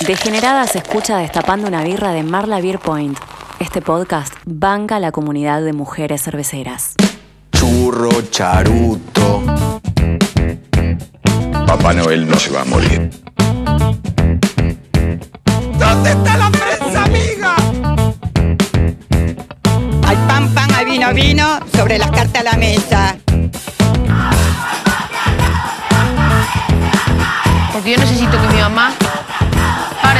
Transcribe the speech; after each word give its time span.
Degenerada 0.00 0.66
se 0.66 0.78
escucha 0.78 1.16
destapando 1.16 1.66
una 1.66 1.82
birra 1.82 2.12
de 2.12 2.22
Marla 2.22 2.60
Beer 2.60 2.78
Point. 2.78 3.18
Este 3.58 3.80
podcast 3.80 4.34
banca 4.44 5.00
la 5.00 5.10
comunidad 5.10 5.62
de 5.62 5.72
mujeres 5.72 6.22
cerveceras. 6.22 6.94
Churro, 7.52 8.10
charuto. 8.30 9.42
Papá 11.66 11.94
Noel 11.94 12.28
no 12.28 12.38
se 12.38 12.50
va 12.50 12.60
a 12.60 12.64
morir. 12.66 13.10
¿Dónde 15.78 16.10
está 16.10 16.36
la 16.36 16.50
prensa 16.50 17.04
amiga? 17.04 17.56
Al 20.06 20.26
pan 20.26 20.54
pan, 20.54 20.72
al 20.74 20.84
vino 20.84 21.14
vino, 21.14 21.58
sobre 21.74 21.98
las 21.98 22.10
cartas 22.10 22.42
a 22.42 22.44
la 22.44 22.56
mesa. 22.58 23.16
Porque 27.72 27.92
yo 27.92 27.98
necesito 27.98 28.32
que 28.32 28.48
mi 28.54 28.60
mamá 28.60 28.92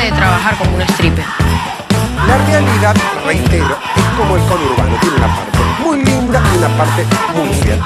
de 0.01 0.13
trabajar 0.13 0.57
como 0.59 0.75
una 0.75 0.85
stripper. 0.85 1.25
La 2.27 2.39
realidad, 2.47 2.97
reitero, 3.25 3.77
es 3.97 4.05
como 4.17 4.37
el 4.37 4.43
conurbano. 4.43 4.97
Tiene 5.01 5.17
una 5.17 5.35
parte 5.35 5.59
muy 5.85 6.05
linda 6.05 6.43
y 6.53 6.59
una 6.59 6.69
parte 6.77 7.07
muy 7.35 7.49
fiel. 7.55 7.81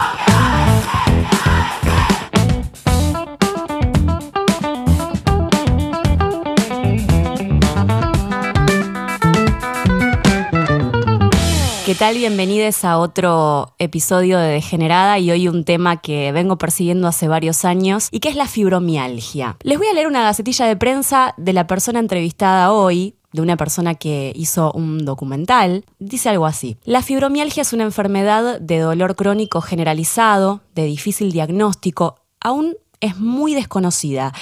¿Qué 11.91 11.97
tal? 11.97 12.19
Bienvenidos 12.19 12.85
a 12.85 12.99
otro 12.99 13.75
episodio 13.81 14.39
de 14.39 14.47
Degenerada 14.47 15.19
y 15.19 15.33
hoy 15.33 15.49
un 15.49 15.65
tema 15.65 16.01
que 16.01 16.31
vengo 16.31 16.57
persiguiendo 16.57 17.09
hace 17.09 17.27
varios 17.27 17.65
años 17.65 18.07
y 18.13 18.21
que 18.21 18.29
es 18.29 18.37
la 18.37 18.47
fibromialgia. 18.47 19.57
Les 19.65 19.77
voy 19.77 19.89
a 19.89 19.93
leer 19.93 20.07
una 20.07 20.23
gacetilla 20.23 20.67
de 20.67 20.77
prensa 20.77 21.35
de 21.37 21.53
la 21.53 21.67
persona 21.67 21.99
entrevistada 21.99 22.73
hoy, 22.73 23.17
de 23.33 23.43
una 23.43 23.57
persona 23.57 23.97
que 23.97 24.33
hizo 24.37 24.71
un 24.71 25.05
documental, 25.05 25.85
dice 25.99 26.29
algo 26.29 26.47
así. 26.47 26.77
La 26.85 27.03
fibromialgia 27.03 27.63
es 27.63 27.73
una 27.73 27.83
enfermedad 27.83 28.61
de 28.61 28.79
dolor 28.79 29.17
crónico 29.17 29.61
generalizado, 29.61 30.61
de 30.77 30.85
difícil 30.85 31.33
diagnóstico, 31.33 32.21
aún 32.41 32.77
es 33.01 33.17
muy 33.17 33.53
desconocida. 33.53 34.33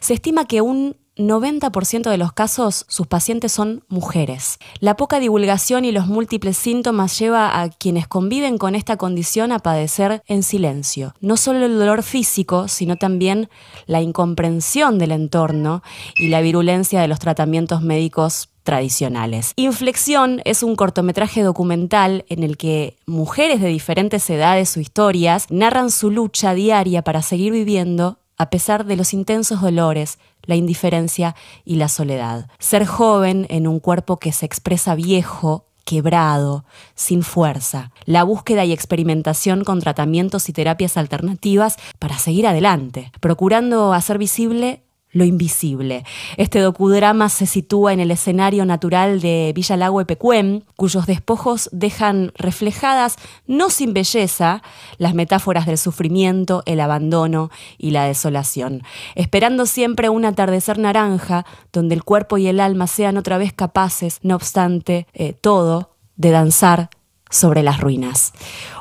Se 0.00 0.14
estima 0.14 0.46
que 0.46 0.60
un 0.60 0.96
90% 1.16 2.10
de 2.10 2.18
los 2.18 2.32
casos 2.32 2.84
sus 2.88 3.06
pacientes 3.06 3.52
son 3.52 3.84
mujeres. 3.88 4.58
La 4.80 4.96
poca 4.96 5.18
divulgación 5.18 5.84
y 5.84 5.92
los 5.92 6.06
múltiples 6.06 6.56
síntomas 6.56 7.18
lleva 7.18 7.60
a 7.60 7.68
quienes 7.70 8.06
conviven 8.06 8.58
con 8.58 8.74
esta 8.74 8.96
condición 8.96 9.52
a 9.52 9.58
padecer 9.58 10.22
en 10.26 10.42
silencio. 10.42 11.14
No 11.20 11.36
solo 11.36 11.64
el 11.64 11.78
dolor 11.78 12.02
físico, 12.02 12.68
sino 12.68 12.96
también 12.96 13.48
la 13.86 14.02
incomprensión 14.02 14.98
del 14.98 15.12
entorno 15.12 15.82
y 16.16 16.28
la 16.28 16.40
virulencia 16.40 17.00
de 17.00 17.08
los 17.08 17.18
tratamientos 17.18 17.82
médicos 17.82 18.50
tradicionales. 18.62 19.52
Inflexión 19.56 20.42
es 20.44 20.62
un 20.62 20.74
cortometraje 20.74 21.42
documental 21.42 22.24
en 22.28 22.42
el 22.42 22.56
que 22.56 22.96
mujeres 23.06 23.60
de 23.60 23.68
diferentes 23.68 24.28
edades 24.28 24.76
o 24.76 24.80
historias 24.80 25.46
narran 25.50 25.90
su 25.90 26.10
lucha 26.10 26.52
diaria 26.52 27.02
para 27.02 27.22
seguir 27.22 27.52
viviendo 27.52 28.18
a 28.38 28.50
pesar 28.50 28.84
de 28.84 28.96
los 28.96 29.14
intensos 29.14 29.62
dolores, 29.62 30.18
la 30.46 30.56
indiferencia 30.56 31.34
y 31.64 31.76
la 31.76 31.88
soledad. 31.88 32.48
Ser 32.58 32.86
joven 32.86 33.46
en 33.50 33.66
un 33.66 33.80
cuerpo 33.80 34.18
que 34.18 34.32
se 34.32 34.46
expresa 34.46 34.94
viejo, 34.94 35.66
quebrado, 35.84 36.64
sin 36.94 37.22
fuerza. 37.22 37.92
La 38.04 38.24
búsqueda 38.24 38.64
y 38.64 38.72
experimentación 38.72 39.64
con 39.64 39.80
tratamientos 39.80 40.48
y 40.48 40.52
terapias 40.52 40.96
alternativas 40.96 41.76
para 41.98 42.18
seguir 42.18 42.46
adelante, 42.46 43.12
procurando 43.20 43.92
hacer 43.92 44.18
visible 44.18 44.85
lo 45.16 45.24
invisible. 45.24 46.04
Este 46.36 46.60
docudrama 46.60 47.28
se 47.28 47.46
sitúa 47.46 47.92
en 47.92 48.00
el 48.00 48.10
escenario 48.10 48.64
natural 48.64 49.20
de 49.20 49.52
Villa 49.54 49.76
Lago 49.76 50.04
Pecuén, 50.04 50.64
cuyos 50.76 51.06
despojos 51.06 51.70
dejan 51.72 52.32
reflejadas, 52.36 53.16
no 53.46 53.70
sin 53.70 53.94
belleza, 53.94 54.62
las 54.98 55.14
metáforas 55.14 55.66
del 55.66 55.78
sufrimiento, 55.78 56.62
el 56.66 56.80
abandono 56.80 57.50
y 57.78 57.90
la 57.92 58.04
desolación, 58.04 58.82
esperando 59.14 59.66
siempre 59.66 60.10
un 60.10 60.24
atardecer 60.24 60.78
naranja 60.78 61.46
donde 61.72 61.94
el 61.94 62.04
cuerpo 62.04 62.36
y 62.36 62.46
el 62.46 62.60
alma 62.60 62.86
sean 62.86 63.16
otra 63.16 63.38
vez 63.38 63.52
capaces, 63.52 64.18
no 64.22 64.36
obstante 64.36 65.06
eh, 65.14 65.32
todo, 65.32 65.96
de 66.16 66.30
danzar 66.30 66.90
sobre 67.30 67.62
las 67.62 67.80
ruinas. 67.80 68.32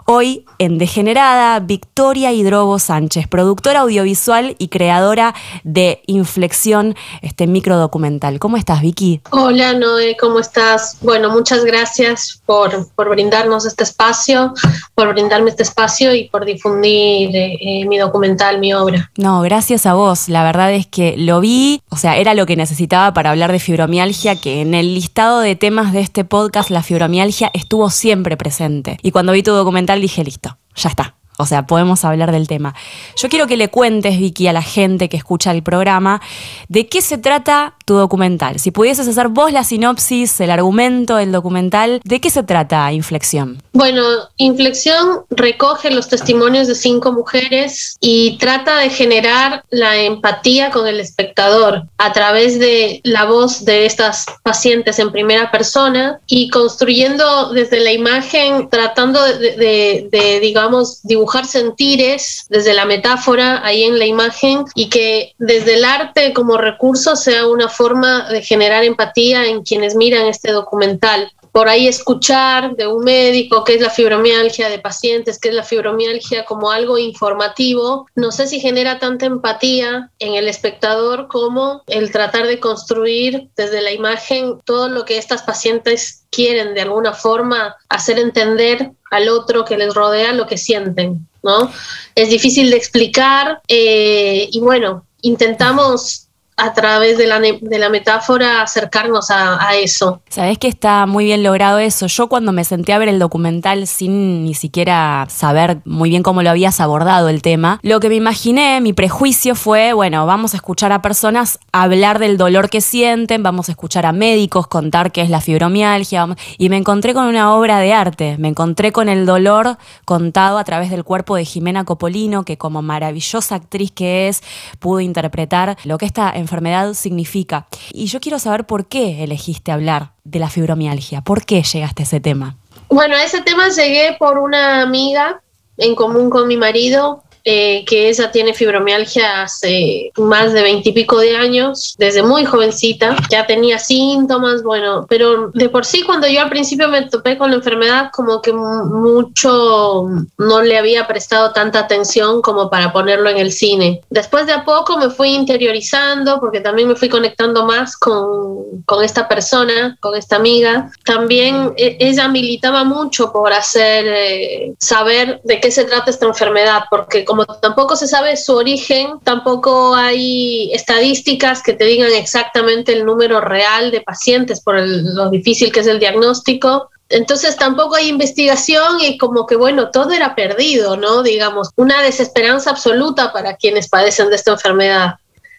Hoy, 0.07 0.45
en 0.59 0.77
Degenerada, 0.77 1.59
Victoria 1.61 2.31
Hidrobo 2.31 2.77
Sánchez, 2.77 3.27
productora 3.27 3.79
audiovisual 3.79 4.55
y 4.59 4.67
creadora 4.67 5.33
de 5.63 6.03
Inflexión, 6.05 6.93
este 7.23 7.47
microdocumental. 7.47 8.37
¿Cómo 8.37 8.55
estás, 8.55 8.81
Vicky? 8.81 9.21
Hola, 9.31 9.73
Noé, 9.73 10.15
¿cómo 10.15 10.39
estás? 10.39 10.99
Bueno, 11.01 11.31
muchas 11.31 11.65
gracias 11.65 12.39
por, 12.45 12.87
por 12.93 13.09
brindarnos 13.09 13.65
este 13.65 13.83
espacio, 13.83 14.53
por 14.93 15.11
brindarme 15.11 15.49
este 15.49 15.63
espacio 15.63 16.13
y 16.13 16.29
por 16.29 16.45
difundir 16.45 17.35
eh, 17.35 17.57
eh, 17.59 17.87
mi 17.87 17.97
documental, 17.97 18.59
mi 18.59 18.75
obra. 18.75 19.09
No, 19.17 19.41
gracias 19.41 19.87
a 19.87 19.95
vos. 19.95 20.29
La 20.29 20.43
verdad 20.43 20.71
es 20.71 20.85
que 20.85 21.15
lo 21.17 21.39
vi, 21.39 21.81
o 21.89 21.97
sea, 21.97 22.17
era 22.17 22.35
lo 22.35 22.45
que 22.45 22.55
necesitaba 22.55 23.11
para 23.15 23.31
hablar 23.31 23.51
de 23.51 23.57
fibromialgia, 23.57 24.35
que 24.35 24.61
en 24.61 24.75
el 24.75 24.93
listado 24.93 25.39
de 25.39 25.55
temas 25.55 25.93
de 25.93 26.01
este 26.01 26.25
podcast, 26.25 26.69
la 26.69 26.83
fibromialgia 26.83 27.49
estuvo 27.55 27.89
siempre 27.89 28.37
presente. 28.37 28.99
Y 29.01 29.09
cuando 29.09 29.31
vi 29.31 29.41
tu 29.41 29.51
documental 29.51 29.94
dije, 30.01 30.23
listo, 30.23 30.57
ya 30.75 30.89
está. 30.89 31.15
O 31.37 31.45
sea, 31.45 31.67
podemos 31.67 32.05
hablar 32.05 32.31
del 32.31 32.47
tema. 32.47 32.73
Yo 33.17 33.29
quiero 33.29 33.47
que 33.47 33.57
le 33.57 33.69
cuentes, 33.69 34.17
Vicky, 34.17 34.47
a 34.47 34.53
la 34.53 34.61
gente 34.61 35.09
que 35.09 35.17
escucha 35.17 35.51
el 35.51 35.63
programa, 35.63 36.21
de 36.69 36.87
qué 36.87 37.01
se 37.01 37.17
trata 37.17 37.74
tu 37.85 37.93
documental. 37.93 38.59
Si 38.59 38.71
pudieses 38.71 39.07
hacer 39.07 39.29
vos 39.29 39.51
la 39.51 39.63
sinopsis, 39.63 40.39
el 40.41 40.51
argumento 40.51 41.15
del 41.15 41.31
documental, 41.31 42.01
¿de 42.03 42.19
qué 42.19 42.29
se 42.29 42.43
trata 42.43 42.91
Inflexión? 42.91 43.61
Bueno, 43.73 44.03
Inflexión 44.37 45.25
recoge 45.29 45.91
los 45.91 46.09
testimonios 46.09 46.67
de 46.67 46.75
cinco 46.75 47.11
mujeres 47.11 47.97
y 47.99 48.37
trata 48.37 48.79
de 48.79 48.89
generar 48.89 49.63
la 49.69 49.97
empatía 49.97 50.71
con 50.71 50.87
el 50.87 50.99
espectador 50.99 51.83
a 51.97 52.13
través 52.13 52.59
de 52.59 53.01
la 53.03 53.25
voz 53.25 53.65
de 53.65 53.85
estas 53.85 54.25
pacientes 54.43 54.97
en 54.99 55.11
primera 55.11 55.51
persona 55.51 56.19
y 56.25 56.49
construyendo 56.49 57.51
desde 57.53 57.79
la 57.81 57.91
imagen, 57.91 58.69
tratando 58.69 59.23
de, 59.23 59.55
de, 59.55 60.09
de 60.11 60.39
digamos, 60.39 61.01
dibujar 61.03 61.45
sentires 61.45 62.45
desde 62.49 62.73
la 62.73 62.85
metáfora 62.85 63.65
ahí 63.65 63.83
en 63.83 63.99
la 63.99 64.05
imagen 64.05 64.65
y 64.73 64.89
que 64.89 65.33
desde 65.37 65.75
el 65.75 65.85
arte 65.85 66.33
como 66.33 66.57
recurso 66.57 67.15
sea 67.15 67.47
una 67.47 67.69
forma 67.75 68.29
de 68.29 68.41
generar 68.41 68.83
empatía 68.83 69.45
en 69.45 69.63
quienes 69.63 69.95
miran 69.95 70.25
este 70.27 70.51
documental 70.51 71.31
por 71.55 71.69
ahí 71.69 71.87
escuchar 71.87 72.75
de 72.75 72.85
un 72.85 73.05
médico 73.05 73.63
qué 73.63 73.75
es 73.75 73.81
la 73.81 73.89
fibromialgia, 73.89 74.67
de 74.67 74.77
pacientes 74.77 75.39
qué 75.39 75.47
es 75.47 75.55
la 75.55 75.63
fibromialgia 75.63 76.43
como 76.43 76.69
algo 76.69 76.97
informativo, 76.97 78.09
no 78.13 78.33
sé 78.33 78.47
si 78.47 78.59
genera 78.59 78.99
tanta 78.99 79.25
empatía 79.25 80.11
en 80.19 80.33
el 80.33 80.49
espectador 80.49 81.29
como 81.29 81.81
el 81.87 82.11
tratar 82.11 82.45
de 82.47 82.59
construir 82.59 83.47
desde 83.55 83.81
la 83.81 83.93
imagen 83.93 84.59
todo 84.65 84.89
lo 84.89 85.05
que 85.05 85.17
estas 85.17 85.43
pacientes 85.43 86.25
quieren 86.29 86.73
de 86.73 86.81
alguna 86.81 87.13
forma 87.13 87.77
hacer 87.87 88.19
entender 88.19 88.91
al 89.09 89.29
otro 89.29 89.63
que 89.63 89.77
les 89.77 89.93
rodea 89.93 90.33
lo 90.33 90.47
que 90.47 90.57
sienten, 90.57 91.25
¿no? 91.41 91.71
Es 92.15 92.29
difícil 92.29 92.69
de 92.69 92.75
explicar 92.75 93.61
eh, 93.69 94.49
y 94.51 94.59
bueno, 94.59 95.05
intentamos 95.21 96.24
a 96.57 96.73
través 96.73 97.17
de 97.17 97.27
la, 97.27 97.39
de 97.39 97.79
la 97.79 97.89
metáfora 97.89 98.61
acercarnos 98.61 99.29
a, 99.29 99.67
a, 99.67 99.75
eso. 99.75 100.21
Sabes 100.29 100.57
que 100.57 100.69
está 100.69 101.05
muy 101.05 101.25
bien 101.25 101.43
logrado 101.43 101.79
eso. 101.79 102.07
Yo 102.07 102.29
cuando 102.29 102.53
me 102.53 102.63
senté 102.63 102.93
a 102.93 102.97
ver 102.97 103.09
el 103.09 103.19
documental 103.19 103.87
sin 103.87 104.45
ni 104.45 104.53
siquiera 104.53 105.27
saber 105.29 105.79
muy 105.83 106.09
bien 106.09 106.23
cómo 106.23 106.43
lo 106.43 106.49
habías 106.49 106.79
abordado 106.79 107.27
el 107.27 107.41
tema, 107.41 107.79
lo 107.81 107.99
que 107.99 108.07
me 108.07 108.15
imaginé, 108.15 108.79
mi 108.79 108.93
prejuicio 108.93 109.55
fue, 109.55 109.91
bueno, 109.91 110.25
vamos 110.25 110.53
a 110.53 110.57
escuchar 110.57 110.93
a 110.93 111.01
personas 111.01 111.59
hablar 111.73 112.19
del 112.19 112.37
dolor 112.37 112.69
que 112.69 112.79
sienten, 112.79 113.43
vamos 113.43 113.67
a 113.67 113.73
escuchar 113.73 114.05
a 114.05 114.13
médicos 114.13 114.67
contar 114.67 115.11
qué 115.11 115.21
es 115.21 115.29
la 115.29 115.41
fibromialgia, 115.41 116.27
y 116.57 116.69
me 116.69 116.77
encontré 116.77 117.13
con 117.13 117.25
una 117.25 117.53
obra 117.53 117.79
de 117.79 117.91
arte, 117.91 118.37
me 118.39 118.47
encontré 118.47 118.93
con 118.93 119.09
el 119.09 119.25
dolor 119.25 119.77
contado 120.05 120.57
a 120.57 120.63
través 120.63 120.89
del 120.89 121.03
cuerpo 121.03 121.35
de 121.35 121.43
Jimena 121.43 121.83
Copolino, 121.83 122.45
que 122.45 122.57
como 122.57 122.81
maravillosa 122.81 123.55
actriz 123.55 123.91
que 123.91 124.29
es, 124.29 124.41
pudo 124.79 125.01
interpretar 125.01 125.77
lo 125.83 125.97
que 125.97 126.05
esta 126.05 126.31
enfermedad 126.45 126.93
significa. 126.93 127.67
Y 127.91 128.05
yo 128.05 128.19
quiero 128.19 128.39
saber 128.39 128.65
por 128.65 128.87
qué 128.87 129.23
elegiste 129.23 129.71
hablar 129.71 130.13
de 130.23 130.39
la 130.39 130.49
fibromialgia, 130.49 131.21
por 131.21 131.45
qué 131.45 131.63
llegaste 131.63 132.03
a 132.03 132.05
ese 132.05 132.19
tema. 132.19 132.55
Bueno, 132.89 133.15
a 133.15 133.23
ese 133.23 133.41
tema 133.41 133.69
llegué 133.69 134.15
por 134.17 134.37
una 134.37 134.81
amiga 134.81 135.41
en 135.77 135.95
común 135.95 136.29
con 136.29 136.47
mi 136.47 136.55
marido 136.55 137.23
eh, 137.45 137.85
que 137.85 138.09
ella 138.09 138.31
tiene 138.31 138.53
fibromialgia 138.53 139.43
hace 139.43 140.11
más 140.17 140.51
de 140.51 140.63
veintipico 140.63 141.19
de 141.19 141.37
años, 141.37 141.95
desde 141.99 142.23
muy 142.23 142.43
jovencita, 142.43 143.15
ya 143.29 143.45
tenía 143.45 143.77
síntomas, 143.77 144.63
bueno, 144.63 145.05
pero 145.07 145.51
de 145.53 145.69
por 145.69 145.85
sí 145.85 146.01
cuando 146.01 146.27
yo 146.27 146.41
al 146.41 146.49
principio 146.49 146.89
me 146.89 147.03
topé 147.03 147.37
con 147.37 147.51
la 147.51 147.57
enfermedad, 147.57 148.09
como 148.11 148.41
que 148.41 148.51
mucho 148.51 150.07
no 150.37 150.61
le 150.61 150.77
había 150.77 151.07
prestado 151.07 151.51
tanta 151.53 151.79
atención 151.79 152.41
como 152.41 152.69
para 152.69 152.91
ponerlo 152.91 153.29
en 153.29 153.37
el 153.37 153.51
cine. 153.51 154.01
Después 154.09 154.47
de 154.47 154.53
a 154.53 154.65
poco 154.65 154.97
me 154.97 155.09
fui 155.09 155.29
interiorizando 155.29 156.39
porque 156.39 156.61
también 156.61 156.87
me 156.87 156.95
fui 156.95 157.09
conectando 157.09 157.65
más 157.65 157.95
con, 157.97 158.81
con 158.85 159.03
esta 159.03 159.27
persona, 159.27 159.97
con 159.99 160.15
esta 160.15 160.37
amiga. 160.37 160.89
También 161.05 161.73
e, 161.77 161.97
ella 161.99 162.27
militaba 162.27 162.83
mucho 162.83 163.31
por 163.31 163.53
hacer 163.53 164.05
eh, 164.07 164.73
saber 164.79 165.41
de 165.43 165.59
qué 165.59 165.69
se 165.69 165.85
trata 165.85 166.09
esta 166.09 166.25
enfermedad, 166.25 166.85
porque 166.89 167.23
como 167.25 167.34
tampoco 167.43 167.95
se 167.95 168.07
sabe 168.07 168.37
su 168.37 168.55
origen, 168.55 169.19
tampoco 169.23 169.95
hay 169.95 170.71
estadísticas 170.73 171.61
que 171.61 171.73
te 171.73 171.85
digan 171.85 172.11
exactamente 172.13 172.93
el 172.93 173.05
número 173.05 173.41
real 173.41 173.91
de 173.91 174.01
pacientes 174.01 174.61
por 174.61 174.79
lo 174.79 175.29
difícil 175.29 175.71
que 175.71 175.81
es 175.81 175.87
el 175.87 175.99
diagnóstico. 175.99 176.89
Entonces 177.09 177.57
tampoco 177.57 177.95
hay 177.95 178.07
investigación 178.07 178.99
y 179.01 179.17
como 179.17 179.45
que 179.45 179.55
bueno, 179.55 179.91
todo 179.91 180.11
era 180.11 180.35
perdido, 180.35 180.97
¿no? 180.97 181.23
Digamos, 181.23 181.69
una 181.75 182.01
desesperanza 182.01 182.71
absoluta 182.71 183.33
para 183.33 183.57
quienes 183.57 183.89
padecen 183.89 184.29
de 184.29 184.37
esta 184.37 184.51
enfermedad. 184.51 185.15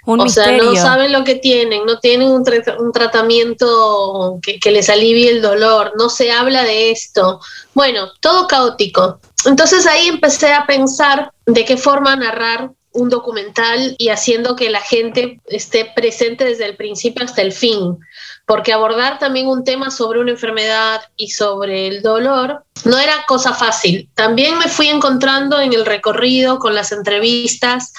o 0.07 0.29
sea, 0.29 0.53
no 0.53 0.75
saben 0.75 1.13
lo 1.13 1.25
que 1.25 1.35
tienen, 1.37 1.85
no 1.85 1.99
tienen 1.99 2.29
un, 2.29 2.45
un 2.79 2.93
tratamiento 2.93 4.39
que, 4.43 4.59
que, 4.59 4.71
les 4.71 4.89
alivie 4.89 5.31
el 5.31 5.43
dolor, 5.43 5.93
no 5.99 6.09
se 6.09 6.33
habla 6.33 6.65
de 6.65 6.91
esto. 6.91 7.41
Bueno, 7.75 8.09
todo 8.21 8.47
caótico. 8.47 9.21
Entonces 9.47 9.87
ahí 9.87 10.09
empecé 10.09 10.53
a 10.53 10.67
pensar 10.67 11.33
de 11.47 11.65
qué 11.65 11.77
forma 11.77 12.17
narrar 12.17 12.71
un 12.97 13.11
documental 13.11 13.95
y 13.99 14.09
haciendo 14.09 14.57
que 14.57 14.71
la 14.71 14.81
gente 14.81 15.41
esté 15.47 15.85
presente 15.85 16.45
desde 16.45 16.65
el 16.65 16.77
principio 16.77 17.25
hasta 17.25 17.43
el 17.43 17.53
fin, 17.53 17.99
porque 18.47 18.73
abordar 18.73 19.19
también 19.19 19.47
un 19.47 19.65
tema 19.65 19.91
sobre 19.91 20.21
una 20.21 20.33
enfermedad 20.33 21.03
y 21.17 21.29
sobre 21.29 21.89
el 21.89 22.03
dolor 22.03 22.65
no 22.85 22.99
era 22.99 23.25
cosa 23.27 23.53
fácil. 23.53 24.09
También 24.15 24.59
me 24.59 24.69
fui 24.69 24.89
encontrando 24.89 25.61
en 25.61 25.75
el 25.75 25.85
recorrido 25.85 26.59
con 26.59 26.75
las 26.75 26.91
entrevistas 26.91 27.93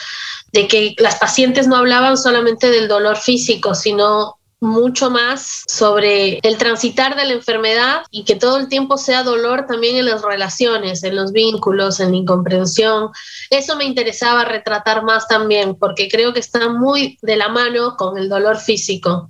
de 0.52 0.68
que 0.68 0.96
las 0.98 1.16
pacientes 1.16 1.68
no 1.68 1.76
hablaban 1.76 2.18
solamente 2.18 2.72
del 2.72 2.88
dolor 2.88 3.18
físico, 3.18 3.76
sino 3.76 4.37
mucho 4.60 5.12
más 5.12 5.64
sobre 5.68 6.40
el 6.42 6.58
transitar 6.58 7.16
de 7.16 7.26
la 7.26 7.34
enfermedad 7.34 8.02
y 8.10 8.24
que 8.24 8.36
todo 8.36 8.58
el 8.58 8.68
tiempo 8.68 8.98
sea 8.98 9.24
dolor 9.24 9.66
también 9.68 9.98
en 9.98 10.06
las 10.06 10.24
relaciones, 10.24 11.04
en 11.04 11.16
los 11.16 11.32
vínculos, 11.32 12.00
en 12.00 12.12
la 12.12 12.18
incomprensión. 12.18 13.10
Eso 13.50 13.76
me 13.76 13.86
interesaba 13.86 14.46
retratar 14.46 15.04
más 15.04 15.28
también 15.28 15.76
porque 15.76 16.08
creo 16.10 16.34
que 16.34 16.40
está 16.40 16.70
muy 16.70 17.18
de 17.22 17.38
la 17.38 17.50
mano 17.50 17.96
con 17.98 18.18
el 18.18 18.30
dolor 18.30 18.58
físico. 18.58 19.30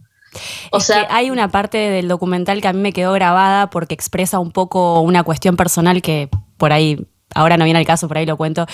O 0.72 0.80
sea, 0.80 1.08
hay 1.10 1.30
una 1.30 1.50
parte 1.50 1.78
del 1.78 2.08
documental 2.08 2.62
que 2.62 2.68
a 2.68 2.74
mí 2.74 2.80
me 2.80 2.94
quedó 2.94 3.14
grabada 3.14 3.70
porque 3.70 3.96
expresa 3.96 4.40
un 4.40 4.52
poco 4.52 5.02
una 5.02 5.24
cuestión 5.24 5.56
personal 5.58 6.02
que 6.02 6.30
por 6.58 6.74
ahí 6.74 7.08
ahora 7.34 7.58
no 7.58 7.66
viene 7.66 7.80
al 7.80 7.86
caso, 7.86 8.08
por 8.08 8.18
ahí 8.18 8.26
lo 8.26 8.38
cuento, 8.38 8.66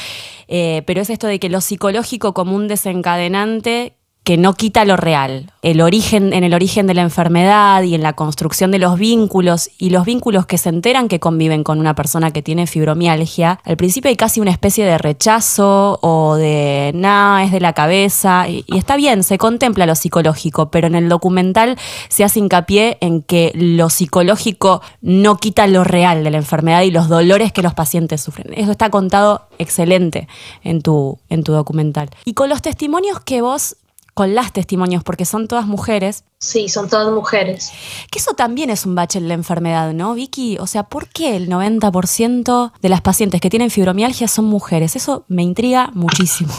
eh, 0.48 0.84
pero 0.86 1.02
es 1.02 1.10
esto 1.10 1.28
de 1.28 1.40
que 1.40 1.50
lo 1.50 1.62
psicológico 1.62 2.34
como 2.34 2.56
un 2.56 2.68
desencadenante 2.68 3.98
que 4.24 4.38
no 4.38 4.54
quita 4.54 4.86
lo 4.86 4.96
real. 4.96 5.52
El 5.62 5.82
origen, 5.82 6.34
en 6.34 6.44
el 6.44 6.54
origen 6.54 6.88
de 6.88 6.94
la 6.94 7.02
enfermedad 7.02 7.84
y 7.84 7.94
en 7.94 8.04
la 8.04 8.14
construcción 8.14 8.72
de 8.72 8.80
los 8.80 8.98
vínculos 8.98 9.70
y 9.78 9.90
los 9.90 10.06
vínculos 10.06 10.46
que 10.46 10.58
se 10.58 10.70
enteran 10.70 11.10
que 11.10 11.20
conviven 11.20 11.64
con 11.64 11.80
una 11.80 11.94
persona 11.94 12.32
que 12.32 12.42
tiene 12.42 12.66
fibromialgia, 12.66 13.60
al 13.64 13.78
principio 13.78 14.10
hay 14.10 14.16
casi 14.16 14.40
una 14.40 14.52
especie 14.52 14.86
de 14.86 14.98
rechazo 14.98 16.00
o 16.02 16.36
de 16.36 16.92
nada, 16.96 17.44
es 17.44 17.52
de 17.52 17.60
la 17.60 17.74
cabeza. 17.74 18.48
Y, 18.48 18.64
y, 18.68 18.78
está 18.78 18.96
bien, 18.96 19.24
se 19.24 19.38
contempla 19.38 19.86
lo 19.86 19.96
psicológico, 19.96 20.72
pero 20.72 20.88
en 20.88 20.96
el 20.96 21.10
documental 21.10 21.78
se 22.08 22.24
hace 22.24 22.40
hincapié 22.40 22.98
en 23.02 23.24
que 23.24 23.52
lo 23.56 23.90
psicológico 23.90 24.82
no 25.02 25.38
quita 25.38 25.68
lo 25.68 25.84
real 25.84 26.24
de 26.24 26.32
la 26.32 26.38
enfermedad 26.38 26.84
y 26.84 26.92
los 26.92 27.10
dolores 27.10 27.52
que 27.52 27.62
los 27.62 27.74
pacientes 27.74 28.22
sufren. 28.22 28.54
Eso 28.56 28.72
está 28.72 28.90
contado 28.90 29.48
excelente 29.60 30.28
en 30.64 30.82
tu, 30.82 31.20
en 31.30 31.44
tu 31.44 31.52
documental. 31.52 32.10
Y 32.24 32.34
con 32.34 32.48
los 32.48 32.62
testimonios 32.62 33.20
que 33.20 33.42
vos 33.42 33.76
con 34.14 34.36
las 34.36 34.54
testimonios, 34.54 35.04
porque 35.04 35.26
son 35.26 35.48
todas 35.48 35.66
mujeres. 35.66 36.24
Sí, 36.40 36.70
son 36.70 36.90
todas 36.90 37.12
mujeres. 37.12 37.72
Que 38.12 38.20
eso 38.20 38.34
también 38.34 38.70
es 38.70 38.86
un 38.86 38.96
bache 38.96 39.20
en 39.20 39.28
la 39.28 39.34
enfermedad, 39.34 39.94
¿no, 39.94 40.14
Vicky? 40.14 40.58
O 40.60 40.68
sea, 40.68 40.84
¿por 40.84 41.08
qué 41.08 41.36
el 41.36 41.50
90% 41.50 42.72
de 42.82 42.90
las 42.90 43.02
pacientes 43.02 43.42
que 43.42 43.50
tienen 43.50 43.72
fibromialgia 43.72 44.28
son 44.28 44.46
mujeres? 44.46 44.96
Eso 44.96 45.26
me 45.28 45.44
intriga 45.44 45.90
muchísimo. 45.94 46.54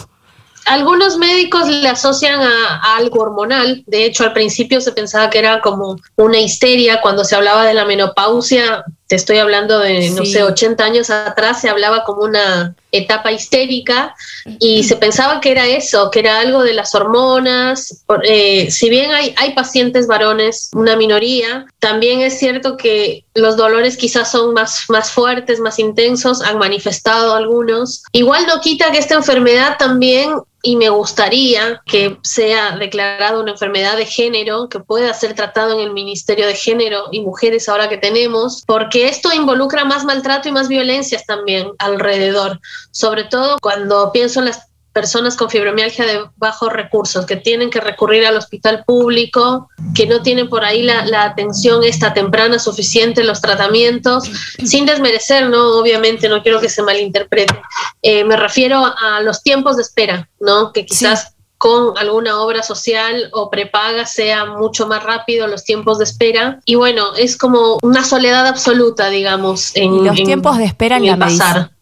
Algunos 0.66 1.18
médicos 1.18 1.68
le 1.68 1.88
asocian 1.88 2.40
a, 2.40 2.96
algo 2.96 3.20
hormonal. 3.20 3.84
De 3.86 4.06
hecho, 4.06 4.24
al 4.24 4.32
principio 4.32 4.80
se 4.80 4.92
pensaba 4.92 5.28
que 5.28 5.38
era 5.38 5.60
como 5.60 5.96
una 6.16 6.38
histeria 6.38 7.02
cuando 7.02 7.24
se 7.24 7.36
hablaba 7.36 7.66
de 7.66 7.74
la 7.74 7.84
menopausia. 7.84 8.82
Te 9.06 9.16
estoy 9.16 9.38
hablando 9.38 9.80
de, 9.80 10.10
no 10.10 10.24
sé, 10.24 10.42
80 10.42 10.82
años 10.82 11.10
atrás, 11.10 11.60
se 11.60 11.68
hablaba 11.68 12.04
como 12.04 12.22
una 12.22 12.74
etapa 12.90 13.32
histérica 13.32 14.14
y 14.60 14.84
se 14.84 14.96
pensaba 14.96 15.40
que 15.40 15.50
era 15.50 15.66
eso, 15.66 16.10
que 16.10 16.20
era 16.20 16.40
algo 16.40 16.62
de 16.62 16.72
las 16.72 16.94
hormonas. 16.94 18.04
Eh, 18.22 18.70
si 18.70 18.88
bien 18.88 19.10
hay, 19.12 19.34
hay 19.36 19.52
pacientes 19.52 20.06
varones, 20.06 20.70
una 20.72 20.96
minoría, 20.96 21.66
también 21.80 22.20
es 22.20 22.38
cierto 22.38 22.76
que 22.76 23.24
los 23.34 23.56
dolores 23.56 23.96
quizás 23.96 24.30
son 24.30 24.54
más, 24.54 24.84
más 24.88 25.10
fuertes, 25.10 25.60
más 25.60 25.78
intensos, 25.78 26.40
han 26.40 26.58
manifestado 26.58 27.34
algunos. 27.34 28.04
Igual 28.12 28.46
no 28.46 28.60
quita 28.60 28.90
que 28.90 28.98
esta 28.98 29.14
enfermedad 29.16 29.76
también 29.78 30.34
y 30.64 30.76
me 30.76 30.88
gustaría 30.88 31.82
que 31.84 32.18
sea 32.22 32.76
declarada 32.76 33.38
una 33.38 33.52
enfermedad 33.52 33.98
de 33.98 34.06
género, 34.06 34.68
que 34.70 34.80
pueda 34.80 35.12
ser 35.12 35.34
tratado 35.34 35.74
en 35.74 35.80
el 35.80 35.92
Ministerio 35.92 36.46
de 36.46 36.54
Género 36.54 37.04
y 37.12 37.20
Mujeres 37.20 37.68
ahora 37.68 37.88
que 37.88 37.98
tenemos, 37.98 38.64
porque 38.66 39.06
esto 39.06 39.32
involucra 39.32 39.84
más 39.84 40.04
maltrato 40.04 40.48
y 40.48 40.52
más 40.52 40.68
violencias 40.68 41.26
también 41.26 41.68
alrededor, 41.78 42.60
sobre 42.90 43.24
todo 43.24 43.58
cuando 43.60 44.10
pienso 44.10 44.40
en 44.40 44.46
las 44.46 44.66
personas 44.94 45.36
con 45.36 45.50
fibromialgia 45.50 46.06
de 46.06 46.24
bajos 46.36 46.72
recursos 46.72 47.26
que 47.26 47.36
tienen 47.36 47.68
que 47.68 47.80
recurrir 47.80 48.24
al 48.24 48.36
hospital 48.36 48.84
público, 48.86 49.68
que 49.94 50.06
no 50.06 50.22
tienen 50.22 50.48
por 50.48 50.64
ahí 50.64 50.82
la, 50.82 51.24
atención 51.24 51.82
esta 51.82 52.14
temprana 52.14 52.58
suficiente, 52.58 53.24
los 53.24 53.40
tratamientos, 53.40 54.30
sin 54.64 54.86
desmerecer, 54.86 55.50
¿no? 55.50 55.78
Obviamente, 55.78 56.28
no 56.28 56.42
quiero 56.42 56.60
que 56.60 56.68
se 56.68 56.82
malinterprete. 56.82 57.60
Eh, 58.02 58.24
me 58.24 58.36
refiero 58.36 58.84
a 58.86 59.20
los 59.20 59.42
tiempos 59.42 59.76
de 59.76 59.82
espera, 59.82 60.30
¿no? 60.38 60.72
Que 60.72 60.86
quizás 60.86 61.34
con 61.58 61.98
alguna 61.98 62.40
obra 62.40 62.62
social 62.62 63.30
o 63.32 63.50
prepaga 63.50 64.06
sea 64.06 64.44
mucho 64.44 64.86
más 64.86 65.02
rápido 65.02 65.48
los 65.48 65.64
tiempos 65.64 65.98
de 65.98 66.04
espera. 66.04 66.60
Y 66.66 66.76
bueno, 66.76 67.14
es 67.16 67.36
como 67.36 67.78
una 67.82 68.04
soledad 68.04 68.46
absoluta, 68.46 69.08
digamos, 69.08 69.74
en 69.74 70.04
los 70.04 70.14
tiempos 70.14 70.58
de 70.58 70.66
espera 70.66 70.98
en, 70.98 71.06
la 71.06 71.16
pasar 71.16 71.73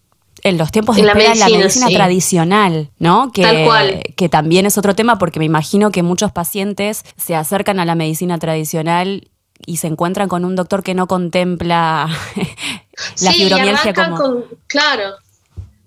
en 0.42 0.58
los 0.58 0.72
tiempos 0.72 0.96
de 0.96 1.04
la 1.04 1.14
medicina, 1.14 1.48
la 1.48 1.58
medicina 1.58 1.88
tradicional, 1.88 2.90
¿no? 2.98 3.30
Que, 3.32 3.42
Tal 3.42 3.64
cual. 3.64 4.02
que 4.16 4.28
también 4.28 4.66
es 4.66 4.76
otro 4.76 4.94
tema 4.94 5.18
porque 5.18 5.38
me 5.38 5.44
imagino 5.44 5.90
que 5.90 6.02
muchos 6.02 6.32
pacientes 6.32 7.04
se 7.16 7.34
acercan 7.36 7.78
a 7.78 7.84
la 7.84 7.94
medicina 7.94 8.38
tradicional 8.38 9.28
y 9.64 9.76
se 9.76 9.86
encuentran 9.86 10.28
con 10.28 10.44
un 10.44 10.56
doctor 10.56 10.82
que 10.82 10.94
no 10.94 11.06
contempla 11.06 12.08
la 13.20 13.32
fibromialgia 13.32 13.94
como... 13.94 14.16
Con, 14.16 14.44
claro, 14.66 15.14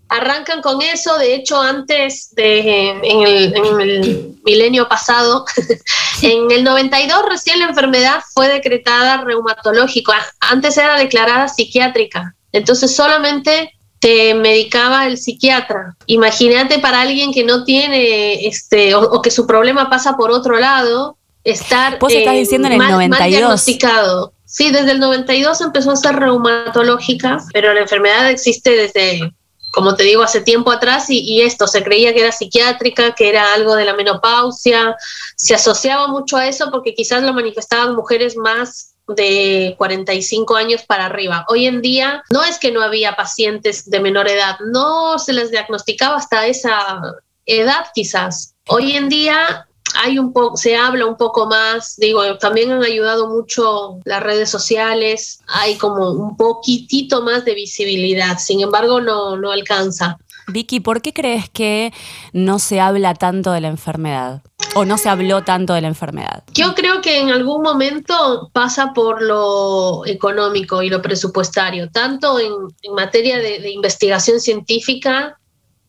arrancan 0.07 0.61
con 0.61 0.81
eso. 0.81 1.17
De 1.17 1.35
hecho, 1.35 1.61
antes 1.61 2.33
de 2.35 2.89
en 2.91 3.21
el, 3.21 3.55
en 3.55 3.81
el 3.81 4.35
milenio 4.45 4.87
pasado, 4.87 5.45
en 6.21 6.49
el 6.51 6.63
92 6.63 7.25
recién 7.27 7.59
la 7.59 7.65
enfermedad 7.65 8.21
fue 8.33 8.47
decretada 8.47 9.17
reumatológica. 9.17 10.13
Antes 10.39 10.77
era 10.77 10.97
declarada 10.97 11.49
psiquiátrica. 11.49 12.35
Entonces 12.53 12.95
solamente 12.95 13.74
te 13.99 14.33
medicaba 14.35 15.07
el 15.07 15.17
psiquiatra. 15.17 15.95
Imagínate 16.05 16.79
para 16.79 17.01
alguien 17.01 17.33
que 17.33 17.43
no 17.43 17.63
tiene, 17.63 18.47
este, 18.47 18.95
o, 18.95 19.21
que 19.21 19.31
su 19.31 19.47
problema 19.47 19.89
pasa 19.89 20.15
por 20.15 20.31
otro 20.31 20.59
lado, 20.59 21.17
estar 21.43 21.99
Vos 21.99 22.11
estás 22.11 22.35
diciendo 22.35 22.67
en 22.67 22.73
el 22.73 22.89
92. 22.89 23.29
diagnosticado. 23.29 24.33
Sí, 24.45 24.71
desde 24.71 24.91
el 24.91 24.99
92 24.99 25.59
empezó 25.61 25.91
a 25.91 25.95
ser 25.95 26.15
reumatológica, 26.15 27.39
pero 27.51 27.73
la 27.73 27.81
enfermedad 27.81 28.29
existe 28.29 28.71
desde, 28.71 29.33
como 29.71 29.95
te 29.95 30.03
digo, 30.03 30.23
hace 30.23 30.41
tiempo 30.41 30.71
atrás 30.71 31.09
y, 31.09 31.19
y, 31.19 31.41
esto, 31.41 31.67
se 31.67 31.83
creía 31.83 32.13
que 32.13 32.21
era 32.21 32.31
psiquiátrica, 32.31 33.15
que 33.15 33.29
era 33.29 33.53
algo 33.53 33.75
de 33.75 33.85
la 33.85 33.95
menopausia, 33.95 34.95
se 35.35 35.55
asociaba 35.55 36.07
mucho 36.07 36.37
a 36.37 36.47
eso 36.47 36.69
porque 36.71 36.93
quizás 36.93 37.23
lo 37.23 37.33
manifestaban 37.33 37.95
mujeres 37.95 38.37
más 38.37 38.94
de 39.07 39.75
45 39.77 40.55
años 40.55 40.83
para 40.83 41.05
arriba. 41.05 41.45
Hoy 41.49 41.67
en 41.67 41.81
día 41.81 42.23
no 42.31 42.43
es 42.43 42.59
que 42.59 42.71
no 42.71 42.81
había 42.81 43.15
pacientes 43.15 43.89
de 43.89 43.99
menor 43.99 44.27
edad, 44.27 44.57
no 44.71 45.19
se 45.19 45.33
les 45.33 45.51
diagnosticaba 45.51 46.17
hasta 46.17 46.47
esa 46.47 47.01
edad 47.45 47.85
quizás. 47.93 48.55
Hoy 48.67 48.93
en 48.93 49.09
día 49.09 49.67
hay 50.03 50.19
un 50.19 50.33
poco, 50.33 50.57
se 50.57 50.75
habla 50.75 51.05
un 51.05 51.15
poco 51.15 51.45
más, 51.45 51.95
digo, 51.97 52.37
también 52.37 52.71
han 52.71 52.83
ayudado 52.83 53.29
mucho 53.29 53.99
las 54.03 54.21
redes 54.21 54.49
sociales, 54.49 55.39
hay 55.47 55.77
como 55.77 56.11
un 56.11 56.35
poquitito 56.35 57.21
más 57.21 57.45
de 57.45 57.53
visibilidad, 57.53 58.37
sin 58.39 58.61
embargo 58.61 58.99
no, 59.01 59.37
no 59.37 59.51
alcanza. 59.51 60.17
Vicky, 60.47 60.79
¿por 60.79 61.01
qué 61.01 61.13
crees 61.13 61.49
que 61.49 61.91
no 62.31 62.59
se 62.59 62.79
habla 62.79 63.15
tanto 63.15 63.51
de 63.51 63.61
la 63.61 63.67
enfermedad? 63.67 64.43
¿O 64.75 64.83
no 64.83 64.97
se 64.97 65.07
habló 65.07 65.41
tanto 65.43 65.73
de 65.73 65.79
la 65.79 65.87
enfermedad? 65.87 66.43
Yo 66.53 66.75
creo 66.75 67.01
que 67.01 67.19
en 67.19 67.29
algún 67.29 67.61
momento 67.61 68.49
pasa 68.51 68.91
por 68.93 69.21
lo 69.21 70.05
económico 70.05 70.81
y 70.81 70.89
lo 70.89 71.01
presupuestario, 71.01 71.89
tanto 71.89 72.39
en, 72.39 72.51
en 72.81 72.93
materia 72.93 73.37
de, 73.37 73.69
investigación 73.71 74.41
científica 74.41 75.39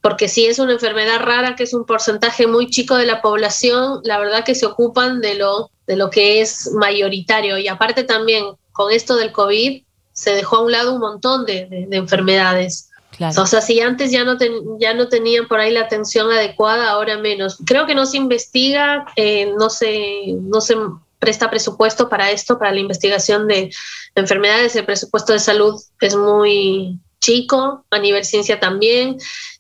porque 0.01 0.29
si 0.29 0.47
es 0.47 0.61
una 0.61 0.75
enfermedad 0.75 1.19
rara, 1.19 1.57
que 1.57 1.65
es 1.65 1.75
un 1.75 1.85
porcentaje 1.85 2.47
muy 2.47 2.71
chico 2.71 2.95
de 2.95 3.07
la 3.07 3.21
población, 3.21 4.01
la 4.05 4.21
verdad 4.21 4.45
que 4.45 4.55
se 4.55 4.65
ocupan 4.65 5.21
de 5.21 5.35
lo, 5.35 5.73
de 5.89 5.97
lo 5.97 6.11
que 6.11 6.41
es 6.41 6.71
mayoritario. 6.73 7.59
Y 7.59 7.67
aparte 7.67 8.05
también, 8.05 8.45
con 8.71 8.93
esto 8.93 9.17
del 9.17 9.33
COVID, 9.33 9.83
se 10.13 10.31
dejó 10.31 10.59
a 10.59 10.65
un 10.65 10.71
lado 10.71 10.95
un 10.95 11.01
montón 11.01 11.45
de 11.45 11.89
enfermedades. 11.91 12.91
O 13.39 13.47
sea, 13.47 13.61
si 13.61 13.81
antes 13.81 14.11
ya 14.11 14.25
no, 14.25 14.37
ten, 14.37 14.53
ya 14.79 14.95
no 14.95 15.09
tenían 15.09 15.49
por 15.49 15.61
ahí 15.61 15.73
la 15.73 15.83
atención 15.83 16.31
adecuada, 16.31 16.91
ahora 16.91 17.19
menos. 17.19 17.59
Creo 17.65 17.87
que 17.87 17.95
no 17.95 18.07
se 18.07 18.17
investiga, 18.17 19.07
eh, 19.17 19.53
no, 19.59 19.71
se, 19.71 20.35
no 20.41 20.61
se 20.61 20.77
presta 21.19 21.51
presupuesto 21.51 22.09
para 22.09 22.31
esto, 22.31 22.59
para 22.59 22.73
la 22.73 22.81
investigación 22.81 23.47
de 23.49 23.71
enfermedades. 24.15 24.77
El 24.77 24.85
presupuesto 24.85 25.33
de 25.33 25.39
salud 25.39 25.81
es 26.01 26.17
muy 26.17 26.99
chico, 27.21 27.85
a 27.91 27.99
nivel 27.99 28.25
ciencia 28.25 28.61
también. 28.61 29.19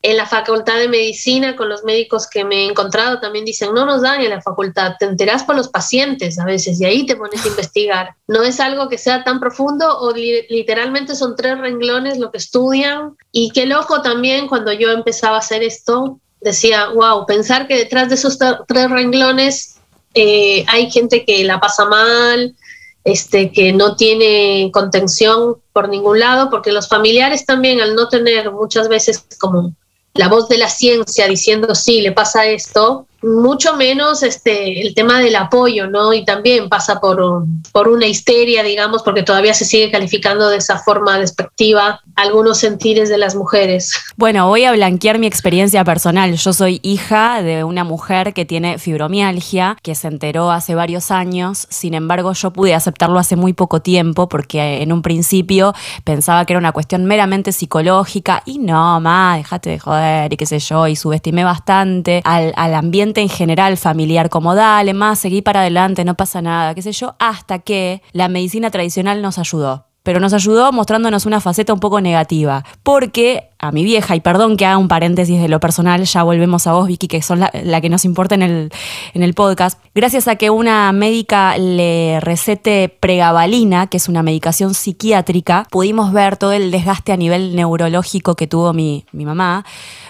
En 0.08 0.16
la 0.16 0.24
facultad 0.24 0.78
de 0.78 0.86
medicina, 0.86 1.56
con 1.56 1.68
los 1.68 1.82
médicos 1.82 2.28
que 2.28 2.44
me 2.44 2.58
he 2.58 2.68
encontrado, 2.68 3.18
también 3.18 3.44
dicen, 3.44 3.74
no 3.74 3.84
nos 3.84 4.02
dan 4.02 4.20
en 4.20 4.30
la 4.30 4.40
facultad, 4.40 4.92
te 5.00 5.04
enteras 5.04 5.42
por 5.42 5.56
los 5.56 5.66
pacientes 5.66 6.38
a 6.38 6.44
veces 6.44 6.80
y 6.80 6.84
ahí 6.84 7.04
te 7.04 7.16
pones 7.16 7.44
a 7.44 7.48
investigar. 7.48 8.14
No 8.28 8.44
es 8.44 8.60
algo 8.60 8.88
que 8.88 8.98
sea 8.98 9.24
tan 9.24 9.40
profundo 9.40 9.98
o 9.98 10.12
li 10.12 10.46
literalmente 10.48 11.16
son 11.16 11.34
tres 11.34 11.58
renglones 11.58 12.18
lo 12.18 12.30
que 12.30 12.38
estudian. 12.38 13.16
Y 13.32 13.50
qué 13.50 13.66
loco 13.66 14.00
también 14.00 14.46
cuando 14.46 14.72
yo 14.72 14.92
empezaba 14.92 15.34
a 15.34 15.40
hacer 15.40 15.64
esto, 15.64 16.20
decía, 16.40 16.90
wow, 16.90 17.26
pensar 17.26 17.66
que 17.66 17.76
detrás 17.76 18.08
de 18.08 18.14
esos 18.14 18.38
tres 18.38 18.88
renglones 18.88 19.78
eh, 20.14 20.64
hay 20.68 20.88
gente 20.88 21.24
que 21.24 21.42
la 21.42 21.58
pasa 21.58 21.84
mal, 21.84 22.54
este, 23.02 23.50
que 23.50 23.72
no 23.72 23.96
tiene 23.96 24.70
contención 24.72 25.56
por 25.72 25.88
ningún 25.88 26.20
lado, 26.20 26.48
porque 26.48 26.70
los 26.70 26.88
familiares 26.88 27.44
también, 27.44 27.80
al 27.80 27.96
no 27.96 28.08
tener 28.08 28.52
muchas 28.52 28.88
veces 28.88 29.26
como 29.40 29.74
la 30.16 30.28
voz 30.28 30.48
de 30.48 30.58
la 30.58 30.68
ciencia 30.68 31.26
diciendo 31.28 31.74
sí, 31.74 32.00
le 32.00 32.12
pasa 32.12 32.46
esto, 32.46 33.06
mucho 33.26 33.76
menos 33.76 34.22
este, 34.22 34.80
el 34.80 34.94
tema 34.94 35.18
del 35.18 35.34
apoyo, 35.34 35.88
¿no? 35.88 36.14
Y 36.14 36.24
también 36.24 36.68
pasa 36.68 37.00
por, 37.00 37.44
por 37.72 37.88
una 37.88 38.06
histeria, 38.06 38.62
digamos, 38.62 39.02
porque 39.02 39.22
todavía 39.22 39.52
se 39.52 39.64
sigue 39.64 39.90
calificando 39.90 40.48
de 40.48 40.58
esa 40.58 40.78
forma 40.78 41.18
despectiva 41.18 42.00
algunos 42.14 42.58
sentires 42.58 43.08
de 43.08 43.18
las 43.18 43.34
mujeres. 43.34 43.92
Bueno, 44.16 44.46
voy 44.48 44.64
a 44.64 44.72
blanquear 44.72 45.18
mi 45.18 45.26
experiencia 45.26 45.84
personal. 45.84 46.34
Yo 46.36 46.52
soy 46.52 46.80
hija 46.82 47.42
de 47.42 47.64
una 47.64 47.84
mujer 47.84 48.32
que 48.32 48.44
tiene 48.44 48.78
fibromialgia, 48.78 49.76
que 49.82 49.94
se 49.94 50.08
enteró 50.08 50.50
hace 50.50 50.74
varios 50.74 51.10
años. 51.10 51.66
Sin 51.68 51.94
embargo, 51.94 52.32
yo 52.32 52.52
pude 52.52 52.74
aceptarlo 52.74 53.18
hace 53.18 53.36
muy 53.36 53.52
poco 53.52 53.80
tiempo 53.80 54.28
porque 54.28 54.82
en 54.82 54.92
un 54.92 55.02
principio 55.02 55.74
pensaba 56.04 56.44
que 56.44 56.52
era 56.52 56.60
una 56.60 56.72
cuestión 56.72 57.04
meramente 57.04 57.52
psicológica 57.52 58.42
y 58.46 58.58
no, 58.58 59.00
ma, 59.00 59.36
déjate 59.36 59.70
de 59.70 59.78
joder 59.78 60.32
y 60.32 60.36
qué 60.36 60.46
sé 60.46 60.58
yo, 60.60 60.86
y 60.86 60.96
subestimé 60.96 61.44
bastante 61.44 62.22
al, 62.24 62.52
al 62.56 62.74
ambiente 62.74 63.15
en 63.20 63.28
general 63.28 63.76
familiar, 63.76 64.28
como 64.28 64.54
dale, 64.54 64.94
más, 64.94 65.18
seguí 65.18 65.42
para 65.42 65.60
adelante, 65.60 66.04
no 66.04 66.16
pasa 66.16 66.42
nada, 66.42 66.74
qué 66.74 66.82
sé 66.82 66.92
yo, 66.92 67.16
hasta 67.18 67.58
que 67.60 68.02
la 68.12 68.28
medicina 68.28 68.70
tradicional 68.70 69.22
nos 69.22 69.38
ayudó 69.38 69.86
pero 70.06 70.20
nos 70.20 70.32
ayudó 70.32 70.70
mostrándonos 70.70 71.26
una 71.26 71.40
faceta 71.40 71.72
un 71.72 71.80
poco 71.80 72.00
negativa. 72.00 72.64
Porque 72.84 73.50
a 73.58 73.72
mi 73.72 73.84
vieja, 73.84 74.14
y 74.14 74.20
perdón 74.20 74.56
que 74.56 74.66
haga 74.66 74.76
un 74.76 74.88
paréntesis 74.88 75.40
de 75.40 75.48
lo 75.48 75.60
personal, 75.60 76.04
ya 76.04 76.22
volvemos 76.22 76.66
a 76.66 76.72
vos, 76.72 76.86
Vicky, 76.88 77.08
que 77.08 77.22
son 77.22 77.40
la, 77.40 77.80
que 77.80 77.88
nos 77.88 78.04
importa 78.04 78.34
en 78.34 78.42
el, 78.42 78.70
en 79.14 79.22
el 79.22 79.32
podcast, 79.32 79.80
gracias 79.94 80.28
a 80.28 80.36
que 80.36 80.50
una 80.50 80.92
médica 80.92 81.56
le 81.56 82.20
recete 82.20 82.88
pregabalina, 82.88 83.86
que 83.86 83.96
es 83.96 84.08
una 84.08 84.22
medicación 84.22 84.74
psiquiátrica, 84.74 85.66
pudimos 85.70 86.12
ver 86.12 86.36
todo 86.36 86.52
el 86.52 86.70
desgaste 86.70 87.12
a 87.12 87.16
nivel 87.16 87.56
neurológico 87.56 88.34
que 88.34 88.46
tuvo 88.46 88.74
mi, 88.74 89.06
mi 89.12 89.24
mamá, 89.24 89.64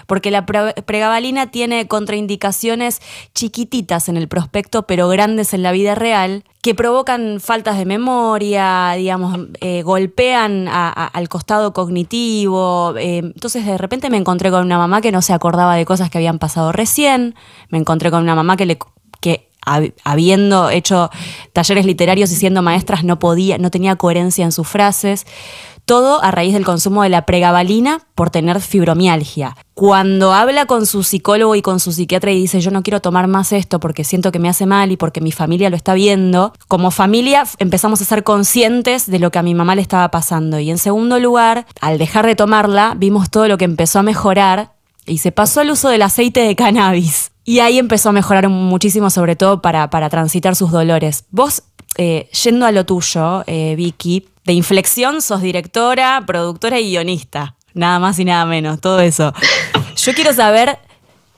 porque 0.07 0.29
la 0.31 0.45
pregabalina 0.45 1.51
tiene 1.51 1.87
contraindicaciones 1.87 3.01
chiquititas 3.33 4.09
en 4.09 4.17
el 4.17 4.27
prospecto, 4.27 4.83
pero 4.83 5.07
grandes 5.07 5.53
en 5.53 5.63
la 5.63 5.71
vida 5.71 5.95
real, 5.95 6.43
que 6.61 6.75
provocan 6.75 7.39
faltas 7.39 7.77
de 7.77 7.85
memoria, 7.85 8.93
digamos, 8.97 9.39
eh, 9.61 9.83
golpean 9.83 10.67
al 10.67 11.29
costado 11.29 11.71
cognitivo. 11.71 12.93
Eh, 12.97 13.31
entonces 13.37 13.67
de 13.67 13.77
repente 13.77 14.09
me 14.09 14.17
encontré 14.17 14.49
con 14.49 14.65
una 14.65 14.79
mamá 14.79 14.99
que 14.99 15.11
no 15.11 15.21
se 15.21 15.31
acordaba 15.31 15.75
de 15.75 15.85
cosas 15.85 16.09
que 16.09 16.17
habían 16.17 16.39
pasado 16.39 16.71
recién, 16.71 17.35
me 17.69 17.77
encontré 17.77 18.09
con 18.09 18.23
una 18.23 18.33
mamá 18.33 18.57
que 18.57 18.65
le... 18.65 18.79
Que, 19.21 19.51
habiendo 20.03 20.71
hecho 20.71 21.11
talleres 21.53 21.85
literarios 21.85 22.31
y 22.31 22.35
siendo 22.35 22.63
maestras 22.63 23.03
no 23.03 23.19
podía, 23.19 23.59
no 23.59 23.69
tenía 23.69 23.95
coherencia 23.95 24.43
en 24.43 24.51
sus 24.51 24.67
frases. 24.67 25.27
Todo 25.87 26.21
a 26.21 26.31
raíz 26.31 26.53
del 26.53 26.65
consumo 26.65 27.03
de 27.03 27.07
la 27.07 27.25
pregabalina 27.25 28.01
por 28.13 28.29
tener 28.29 28.59
fibromialgia. 28.59 29.55
Cuando 29.73 30.33
habla 30.33 30.65
con 30.65 30.85
su 30.85 31.01
psicólogo 31.01 31.55
y 31.55 31.61
con 31.61 31.79
su 31.79 31.93
psiquiatra 31.93 32.29
y 32.33 32.41
dice 32.41 32.59
yo 32.59 32.71
no 32.71 32.83
quiero 32.83 32.99
tomar 32.99 33.27
más 33.27 33.53
esto 33.53 33.79
porque 33.79 34.03
siento 34.03 34.33
que 34.33 34.39
me 34.39 34.49
hace 34.49 34.65
mal 34.65 34.91
y 34.91 34.97
porque 34.97 35.21
mi 35.21 35.31
familia 35.31 35.69
lo 35.69 35.77
está 35.77 35.93
viendo, 35.93 36.51
como 36.67 36.91
familia 36.91 37.45
empezamos 37.59 38.01
a 38.01 38.05
ser 38.05 38.25
conscientes 38.25 39.09
de 39.09 39.17
lo 39.17 39.31
que 39.31 39.39
a 39.39 39.43
mi 39.43 39.55
mamá 39.55 39.75
le 39.75 39.81
estaba 39.81 40.11
pasando. 40.11 40.59
Y 40.59 40.71
en 40.71 40.77
segundo 40.77 41.19
lugar, 41.19 41.65
al 41.79 41.97
dejar 41.97 42.25
de 42.25 42.35
tomarla, 42.35 42.93
vimos 42.97 43.29
todo 43.29 43.47
lo 43.47 43.57
que 43.57 43.63
empezó 43.63 43.99
a 43.99 44.03
mejorar 44.03 44.73
y 45.05 45.19
se 45.19 45.31
pasó 45.31 45.61
al 45.61 45.71
uso 45.71 45.87
del 45.87 46.01
aceite 46.01 46.41
de 46.41 46.57
cannabis. 46.57 47.31
Y 47.45 47.59
ahí 47.59 47.79
empezó 47.79 48.09
a 48.09 48.11
mejorar 48.11 48.49
muchísimo, 48.49 49.09
sobre 49.09 49.37
todo 49.37 49.61
para, 49.61 49.89
para 49.89 50.09
transitar 50.09 50.57
sus 50.57 50.69
dolores. 50.69 51.23
Vos, 51.31 51.63
eh, 51.97 52.29
yendo 52.43 52.65
a 52.65 52.73
lo 52.73 52.85
tuyo, 52.85 53.45
eh, 53.47 53.75
Vicky, 53.77 54.27
de 54.47 54.53
inflexión 54.53 55.21
sos 55.21 55.41
directora, 55.41 56.23
productora 56.25 56.79
y 56.79 56.91
guionista. 56.91 57.57
Nada 57.73 57.99
más 57.99 58.17
y 58.17 58.23
nada 58.23 58.45
menos, 58.45 58.79
todo 58.79 59.01
eso. 59.01 59.33
Yo 59.97 60.13
quiero 60.13 60.31
saber 60.33 60.79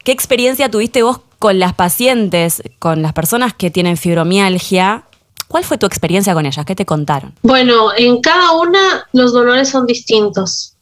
qué 0.04 0.12
experiencia 0.12 0.70
tuviste 0.70 1.02
vos 1.02 1.20
con 1.40 1.58
las 1.58 1.74
pacientes, 1.74 2.62
con 2.78 3.02
las 3.02 3.14
personas 3.14 3.56
que 3.56 3.72
tienen 3.72 3.98
fibromialgia. 3.98 5.06
¿Cuál 5.48 5.64
fue 5.64 5.80
tu 5.80 5.88
experiencia 5.88 6.36
con 6.36 6.46
ellas? 6.46 6.64
¿Qué 6.68 6.76
te 6.76 6.86
contaron? 6.86 7.34
Bueno, 7.42 7.92
en 7.98 8.22
cada 8.22 8.52
una 8.52 9.08
los 9.12 9.34
dolores 9.34 9.70
son 9.70 9.88
distintos. 9.88 10.76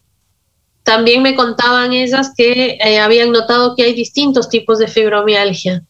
También 0.83 1.23
me 1.23 1.33
contaban 1.33 1.93
ellas 1.93 2.33
que 2.35 2.77
eh, 2.83 2.99
habían 2.99 3.31
notado 3.31 3.73
que 3.73 3.83
hay 3.83 3.93
distintos 3.93 4.49
tipos 4.49 4.79
de 4.79 4.89
fibromialgia. 4.89 5.81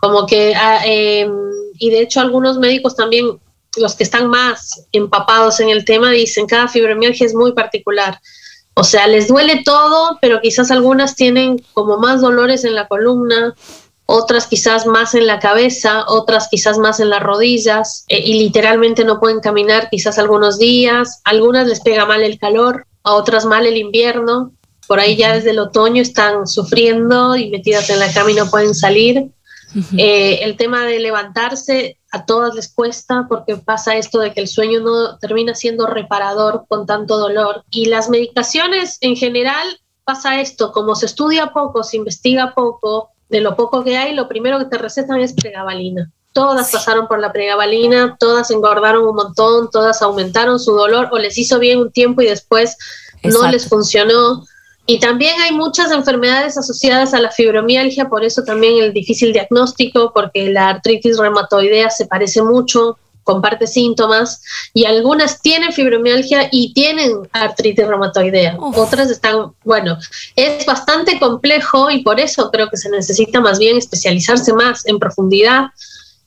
Como 0.00 0.26
que, 0.26 0.52
eh, 0.84 1.30
y 1.78 1.90
de 1.90 2.00
hecho 2.00 2.20
algunos 2.20 2.58
médicos 2.58 2.96
también 2.96 3.38
los 3.78 3.94
que 3.94 4.04
están 4.04 4.28
más 4.28 4.86
empapados 4.92 5.60
en 5.60 5.70
el 5.70 5.84
tema 5.84 6.10
dicen 6.10 6.46
cada 6.46 6.68
fibromialgia 6.68 7.26
es 7.26 7.34
muy 7.34 7.52
particular. 7.52 8.20
O 8.74 8.84
sea, 8.84 9.08
les 9.08 9.26
duele 9.26 9.62
todo, 9.64 10.18
pero 10.20 10.40
quizás 10.40 10.70
algunas 10.70 11.16
tienen 11.16 11.60
como 11.74 11.98
más 11.98 12.20
dolores 12.20 12.64
en 12.64 12.76
la 12.76 12.86
columna, 12.86 13.54
otras 14.06 14.46
quizás 14.46 14.86
más 14.86 15.14
en 15.14 15.26
la 15.26 15.38
cabeza, 15.38 16.04
otras 16.06 16.48
quizás 16.48 16.78
más 16.78 17.00
en 17.00 17.10
las 17.10 17.22
rodillas 17.22 18.04
eh, 18.08 18.22
y 18.24 18.38
literalmente 18.38 19.04
no 19.04 19.20
pueden 19.20 19.40
caminar 19.40 19.88
quizás 19.90 20.18
algunos 20.18 20.58
días. 20.58 21.20
Algunas 21.24 21.66
les 21.66 21.80
pega 21.80 22.06
mal 22.06 22.22
el 22.22 22.38
calor, 22.38 22.86
a 23.02 23.14
otras 23.14 23.44
mal 23.44 23.66
el 23.66 23.76
invierno. 23.76 24.52
Por 24.86 25.00
ahí 25.00 25.16
ya 25.16 25.34
desde 25.34 25.50
el 25.50 25.58
otoño 25.58 26.00
están 26.00 26.46
sufriendo 26.46 27.36
y 27.36 27.50
metidas 27.50 27.90
en 27.90 27.98
la 27.98 28.12
cama 28.12 28.30
y 28.30 28.34
no 28.34 28.48
pueden 28.48 28.74
salir. 28.74 29.28
Uh 29.74 29.78
-huh. 29.78 29.98
eh, 29.98 30.44
el 30.44 30.56
tema 30.56 30.84
de 30.86 30.98
levantarse 30.98 31.98
a 32.10 32.24
todas 32.24 32.54
les 32.54 32.72
cuesta 32.72 33.26
porque 33.28 33.56
pasa 33.56 33.96
esto 33.96 34.18
de 34.18 34.32
que 34.32 34.40
el 34.40 34.48
sueño 34.48 34.80
no 34.80 35.18
termina 35.18 35.54
siendo 35.54 35.86
reparador 35.86 36.64
con 36.68 36.86
tanto 36.86 37.18
dolor. 37.18 37.64
Y 37.70 37.86
las 37.86 38.08
medicaciones 38.08 38.98
en 39.00 39.16
general 39.16 39.66
pasa 40.04 40.40
esto, 40.40 40.72
como 40.72 40.94
se 40.94 41.06
estudia 41.06 41.52
poco, 41.52 41.82
se 41.82 41.98
investiga 41.98 42.54
poco, 42.54 43.10
de 43.28 43.40
lo 43.40 43.56
poco 43.56 43.84
que 43.84 43.96
hay, 43.96 44.14
lo 44.14 44.28
primero 44.28 44.58
que 44.58 44.64
te 44.64 44.78
recetan 44.78 45.20
es 45.20 45.34
pregabalina. 45.34 46.10
Todas 46.32 46.70
pasaron 46.70 47.08
por 47.08 47.18
la 47.18 47.32
pregabalina, 47.32 48.16
todas 48.18 48.50
engordaron 48.50 49.06
un 49.06 49.16
montón, 49.16 49.70
todas 49.70 50.02
aumentaron 50.02 50.60
su 50.60 50.72
dolor 50.72 51.08
o 51.10 51.18
les 51.18 51.36
hizo 51.36 51.58
bien 51.58 51.78
un 51.78 51.90
tiempo 51.90 52.22
y 52.22 52.26
después 52.26 52.76
Exacto. 53.22 53.42
no 53.42 53.50
les 53.50 53.68
funcionó. 53.68 54.44
Y 54.90 55.00
también 55.00 55.38
hay 55.42 55.52
muchas 55.52 55.90
enfermedades 55.92 56.56
asociadas 56.56 57.12
a 57.12 57.20
la 57.20 57.30
fibromialgia, 57.30 58.08
por 58.08 58.24
eso 58.24 58.42
también 58.42 58.82
el 58.82 58.94
difícil 58.94 59.34
diagnóstico, 59.34 60.12
porque 60.14 60.50
la 60.50 60.70
artritis 60.70 61.18
reumatoidea 61.18 61.90
se 61.90 62.06
parece 62.06 62.40
mucho, 62.40 62.96
comparte 63.22 63.66
síntomas, 63.66 64.42
y 64.72 64.86
algunas 64.86 65.42
tienen 65.42 65.74
fibromialgia 65.74 66.48
y 66.50 66.72
tienen 66.72 67.28
artritis 67.32 67.86
reumatoidea. 67.86 68.56
Uf. 68.58 68.78
Otras 68.78 69.10
están, 69.10 69.52
bueno, 69.62 69.98
es 70.36 70.64
bastante 70.64 71.20
complejo 71.20 71.90
y 71.90 72.02
por 72.02 72.18
eso 72.18 72.50
creo 72.50 72.70
que 72.70 72.78
se 72.78 72.88
necesita 72.88 73.42
más 73.42 73.58
bien 73.58 73.76
especializarse 73.76 74.54
más 74.54 74.86
en 74.86 74.98
profundidad 74.98 75.66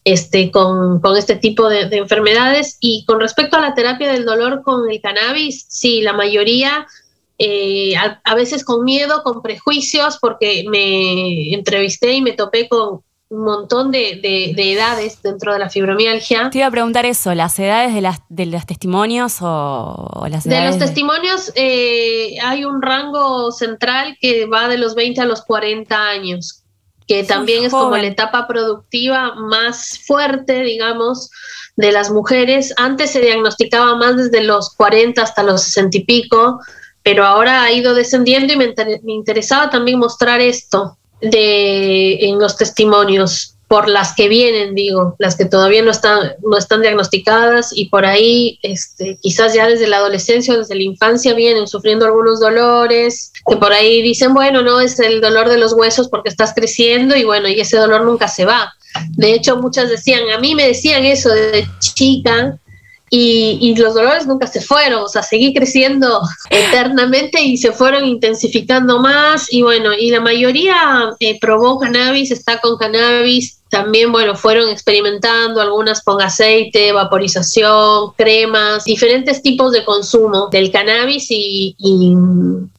este, 0.04 0.52
con, 0.52 1.02
con 1.02 1.18
este 1.18 1.36
tipo 1.36 1.68
de, 1.68 1.90
de 1.90 1.98
enfermedades. 1.98 2.78
Y 2.80 3.06
con 3.06 3.20
respecto 3.20 3.58
a 3.58 3.62
la 3.62 3.74
terapia 3.74 4.12
del 4.12 4.24
dolor 4.24 4.62
con 4.62 4.88
el 4.88 5.02
cannabis, 5.02 5.66
sí, 5.68 6.02
la 6.02 6.14
mayoría 6.14 6.86
eh, 7.44 7.96
a, 7.98 8.22
a 8.24 8.36
veces 8.36 8.64
con 8.64 8.84
miedo, 8.84 9.24
con 9.24 9.42
prejuicios, 9.42 10.20
porque 10.22 10.64
me 10.70 11.54
entrevisté 11.54 12.14
y 12.14 12.22
me 12.22 12.34
topé 12.34 12.68
con 12.70 13.02
un 13.30 13.46
montón 13.46 13.92
de, 13.92 14.20
de- 14.22 14.52
de 14.56 14.74
edades 14.74 15.22
dentro 15.24 15.54
de 15.54 15.60
la 15.60 15.70
fibromialgia. 15.70 16.50
Te 16.52 16.58
iba 16.60 16.68
a 16.68 16.72
preguntar 16.72 17.06
eso, 17.06 17.34
las 17.34 17.58
edades 17.60 17.94
de, 17.96 18.02
las, 18.02 18.20
de 18.30 18.46
los 18.46 18.66
testimonios 18.66 19.42
o, 19.42 19.48
o 19.48 20.28
las 20.28 20.44
De 20.44 20.54
edades 20.54 20.76
los 20.76 20.80
testimonios 20.86 21.52
eh, 21.56 22.36
hay 22.44 22.66
un 22.66 22.82
rango 22.82 23.52
central 23.54 24.18
que 24.20 24.46
va 24.48 24.68
de 24.68 24.78
los 24.78 24.96
20 24.96 25.22
a 25.22 25.26
los 25.26 25.42
40 25.44 25.96
años, 26.10 26.64
que 27.08 27.24
también 27.24 27.64
es 27.64 27.72
como 27.72 27.96
la 27.98 28.08
etapa 28.08 28.48
productiva 28.48 29.34
más 29.36 30.00
fuerte, 30.06 30.62
digamos, 30.64 31.30
de 31.78 31.92
las 31.94 32.12
mujeres. 32.12 32.74
Antes 32.78 33.12
se 33.12 33.22
diagnosticaba 33.22 33.96
más 33.96 34.18
desde 34.18 34.44
los 34.44 34.76
40 34.76 35.22
hasta 35.22 35.42
los 35.44 35.64
60 35.64 35.98
y 36.00 36.04
pico, 36.04 36.60
pero 37.04 37.26
ahora 37.26 37.64
ha 37.64 37.72
ido 37.72 37.94
descendiendo 37.94 38.54
y 38.54 38.58
me, 38.58 38.66
inter- 38.66 39.02
me 39.04 39.14
interesaba 39.14 39.70
también 39.70 40.00
mostrar 40.00 40.42
esto 40.42 40.98
de, 41.22 42.26
en 42.26 42.40
los 42.40 42.58
testimonios 42.58 43.56
por 43.68 43.88
las 43.88 44.14
que 44.16 44.28
vienen, 44.28 44.76
digo, 44.76 45.16
las 45.18 45.38
que 45.38 45.46
todavía 45.46 45.82
no 45.82 45.92
están, 45.92 46.34
no 46.44 46.58
están 46.58 46.82
diagnosticadas 46.82 47.72
y 47.74 47.86
por 47.86 48.06
ahí, 48.06 48.60
este, 48.64 49.18
quizás 49.22 49.54
ya 49.54 49.66
desde 49.66 49.88
la 49.88 49.98
adolescencia 49.98 50.54
o 50.54 50.58
desde 50.58 50.76
la 50.76 50.84
infancia 50.84 51.34
vienen 51.34 51.68
sufriendo 51.68 52.06
algunos 52.06 52.42
dolores, 52.42 53.32
que 53.48 53.56
por 53.56 53.72
ahí 53.72 54.02
dicen, 54.02 54.34
bueno, 54.34 54.62
no, 54.62 54.82
es 54.82 55.00
el 55.00 55.22
dolor 55.22 55.48
de 55.48 55.58
los 55.58 55.72
huesos 55.72 56.10
porque 56.10 56.28
estás 56.28 56.54
creciendo 56.54 57.16
y 57.16 57.24
bueno, 57.24 57.48
y 57.48 57.62
ese 57.62 57.78
dolor 57.78 58.04
nunca 58.04 58.28
se 58.28 58.44
va. 58.44 58.74
De 59.12 59.34
hecho, 59.34 59.56
muchas 59.56 59.90
decían, 59.90 60.30
a 60.36 60.40
mí 60.40 60.54
me 60.54 60.68
decían 60.68 61.06
eso 61.06 61.30
de 61.30 61.66
chica, 61.80 62.60
y, 63.14 63.58
y 63.60 63.76
los 63.76 63.94
dolores 63.94 64.26
nunca 64.26 64.48
se 64.48 64.62
fueron, 64.62 65.04
o 65.04 65.08
sea, 65.10 65.22
seguí 65.22 65.54
creciendo 65.54 66.22
eternamente 66.50 67.42
y 67.42 67.58
se 67.58 67.74
fueron 67.74 68.06
intensificando 68.06 69.02
más. 69.02 69.52
Y 69.52 69.64
bueno, 69.64 69.94
y 69.94 70.10
la 70.12 70.22
mayoría 70.22 71.12
eh, 71.20 71.38
probó 71.42 71.78
cannabis, 71.78 72.32
está 72.32 72.62
con 72.62 72.78
cannabis, 72.78 73.60
también 73.70 74.14
bueno, 74.14 74.36
fueron 74.36 74.70
experimentando 74.70 75.60
algunas 75.60 76.02
con 76.02 76.22
aceite, 76.22 76.94
vaporización, 76.94 78.12
cremas, 78.16 78.86
diferentes 78.86 79.42
tipos 79.42 79.74
de 79.74 79.84
consumo 79.84 80.48
del 80.50 80.72
cannabis. 80.72 81.28
Y, 81.32 81.76
y, 81.78 82.16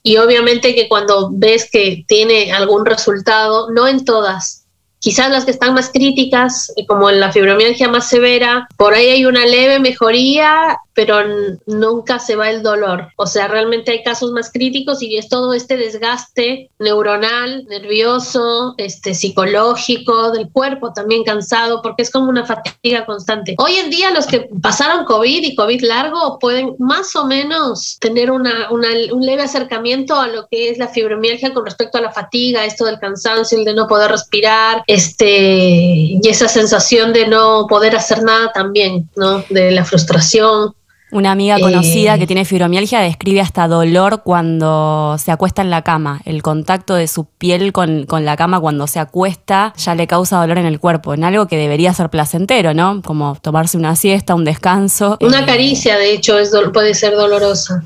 y 0.01 0.17
obviamente 0.17 0.73
que 0.73 0.89
cuando 0.89 1.29
ves 1.31 1.69
que 1.71 2.05
tiene 2.07 2.51
algún 2.51 2.87
resultado, 2.87 3.69
no 3.69 3.87
en 3.87 4.03
todas, 4.03 4.62
Quizás 5.03 5.29
las 5.29 5.43
que 5.43 5.51
están 5.51 5.73
más 5.73 5.89
críticas, 5.89 6.71
eh, 6.77 6.85
como 6.85 7.09
en 7.09 7.19
la 7.19 7.33
fibromialgia 7.33 7.89
más 7.89 8.07
severa, 8.07 8.69
por 8.77 8.93
ahí 8.93 9.07
hay 9.07 9.25
una 9.25 9.45
leve 9.45 9.77
mejoría, 9.79 10.79
pero 10.93 11.17
nunca 11.65 12.19
se 12.19 12.37
va 12.37 12.49
el 12.49 12.63
dolor. 12.63 13.09
O 13.17 13.27
sea, 13.27 13.49
realmente 13.49 13.91
hay 13.91 14.01
casos 14.01 14.31
más 14.31 14.49
críticos 14.49 15.01
y 15.01 15.17
es 15.17 15.27
todo 15.27 15.53
este 15.53 15.75
desgaste 15.75 16.69
neuronal, 16.79 17.65
nervioso, 17.67 18.75
este 18.77 19.13
psicológico, 19.13 20.31
del 20.31 20.49
cuerpo 20.49 20.93
también 20.93 21.23
cansado, 21.25 21.81
porque 21.81 22.03
es 22.03 22.09
como 22.11 22.29
una 22.29 22.45
fatiga 22.45 23.05
constante. 23.05 23.55
Hoy 23.57 23.73
en 23.73 23.89
día 23.89 24.11
los 24.11 24.25
que 24.25 24.47
pasaron 24.61 25.03
COVID 25.03 25.43
y 25.43 25.55
COVID 25.55 25.81
largo 25.83 26.39
pueden 26.39 26.75
más 26.79 27.13
o 27.15 27.25
menos 27.25 27.97
tener 27.99 28.31
una- 28.31 28.69
un 28.71 29.25
leve 29.25 29.43
acercamiento 29.43 30.15
a 30.15 30.27
lo 30.27 30.47
que 30.47 30.69
es 30.69 30.77
la 30.77 30.87
fibromialgia 30.87 31.53
con 31.53 31.65
respecto 31.65 31.97
a 31.97 32.01
la 32.01 32.11
fatiga, 32.11 32.63
esto 32.63 32.85
del 32.85 32.99
cansancio, 32.99 33.57
el 33.57 33.65
de 33.65 33.73
no 33.73 33.87
poder 33.87 34.11
respirar, 34.11 34.83
este, 34.93 35.27
y 35.27 36.21
esa 36.29 36.47
sensación 36.47 37.13
de 37.13 37.27
no 37.27 37.65
poder 37.67 37.95
hacer 37.95 38.23
nada 38.23 38.51
también, 38.53 39.09
¿no? 39.15 39.43
De 39.49 39.71
la 39.71 39.83
frustración. 39.85 40.73
Una 41.11 41.29
amiga 41.31 41.57
Eh, 41.57 41.61
conocida 41.61 42.17
que 42.17 42.25
tiene 42.25 42.43
fibromialgia 42.43 42.99
describe 42.99 43.39
hasta 43.39 43.67
dolor 43.67 44.23
cuando 44.23 45.15
se 45.19 45.31
acuesta 45.31 45.61
en 45.61 45.69
la 45.69 45.83
cama. 45.83 46.21
El 46.25 46.41
contacto 46.41 46.95
de 46.95 47.07
su 47.07 47.25
piel 47.25 47.71
con, 47.71 48.07
con 48.07 48.25
la 48.25 48.35
cama 48.35 48.59
cuando 48.59 48.87
se 48.87 48.99
acuesta 48.99 49.73
ya 49.77 49.93
le 49.93 50.07
causa 50.07 50.39
dolor 50.41 50.57
en 50.57 50.65
el 50.65 50.79
cuerpo, 50.79 51.13
en 51.13 51.23
algo 51.23 51.45
que 51.47 51.55
debería 51.55 51.93
ser 51.93 52.09
placentero, 52.09 52.73
¿no? 52.73 53.03
Como 53.03 53.37
tomarse 53.39 53.77
una 53.77 53.95
siesta, 53.95 54.33
un 54.33 54.43
descanso. 54.43 55.19
Una 55.21 55.41
Eh, 55.41 55.45
caricia, 55.45 55.97
de 55.97 56.13
hecho, 56.13 56.39
es 56.39 56.51
puede 56.73 56.95
ser 56.95 57.15
dolorosa. 57.15 57.83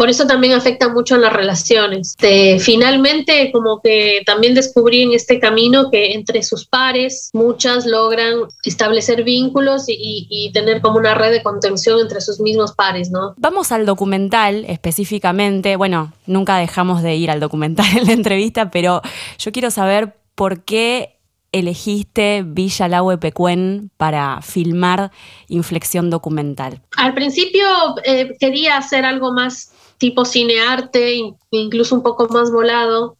Por 0.00 0.08
eso 0.08 0.26
también 0.26 0.54
afecta 0.54 0.88
mucho 0.88 1.16
en 1.16 1.20
las 1.20 1.32
relaciones. 1.34 2.12
Este, 2.12 2.58
finalmente, 2.58 3.52
como 3.52 3.82
que 3.82 4.22
también 4.24 4.54
descubrí 4.54 5.02
en 5.02 5.12
este 5.12 5.38
camino 5.38 5.90
que 5.90 6.14
entre 6.14 6.42
sus 6.42 6.66
pares 6.66 7.28
muchas 7.34 7.84
logran 7.84 8.44
establecer 8.62 9.24
vínculos 9.24 9.84
y, 9.88 10.50
tener 10.54 10.80
como 10.80 10.96
una 10.96 11.12
red 11.12 11.32
de 11.32 11.42
contención 11.42 12.00
entre 12.00 12.22
sus 12.22 12.40
mismos 12.40 12.72
pares, 12.72 13.10
¿no? 13.10 13.34
Vamos 13.36 13.72
al 13.72 13.84
documental 13.84 14.64
específicamente. 14.68 15.76
Bueno, 15.76 16.14
nunca 16.24 16.56
dejamos 16.56 17.02
de 17.02 17.16
ir 17.16 17.30
al 17.30 17.38
documental 17.38 17.84
en 17.98 18.06
la 18.06 18.12
entrevista, 18.14 18.70
pero 18.70 19.02
yo 19.36 19.52
quiero 19.52 19.70
saber 19.70 20.16
por 20.34 20.64
qué 20.64 21.18
elegiste 21.52 22.42
Villa 22.46 22.88
Laue 22.88 23.18
Pecuén 23.18 23.90
para 23.98 24.40
filmar 24.40 25.10
Inflexión 25.48 26.08
Documental. 26.08 26.80
Al 26.96 27.12
principio 27.12 27.66
eh, 28.04 28.34
quería 28.40 28.78
hacer 28.78 29.04
algo 29.04 29.32
más 29.34 29.74
tipo 30.00 30.24
cinearte, 30.24 31.14
in- 31.14 31.36
incluso 31.52 31.94
un 31.94 32.02
poco 32.02 32.26
más 32.28 32.50
volado, 32.50 33.16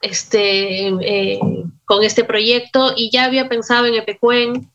este, 0.00 0.88
eh, 0.88 1.40
con 1.84 2.04
este 2.04 2.24
proyecto, 2.24 2.94
y 2.96 3.10
ya 3.10 3.24
había 3.24 3.48
pensado 3.48 3.84
en 3.86 3.96
Epecuén. 3.96 4.70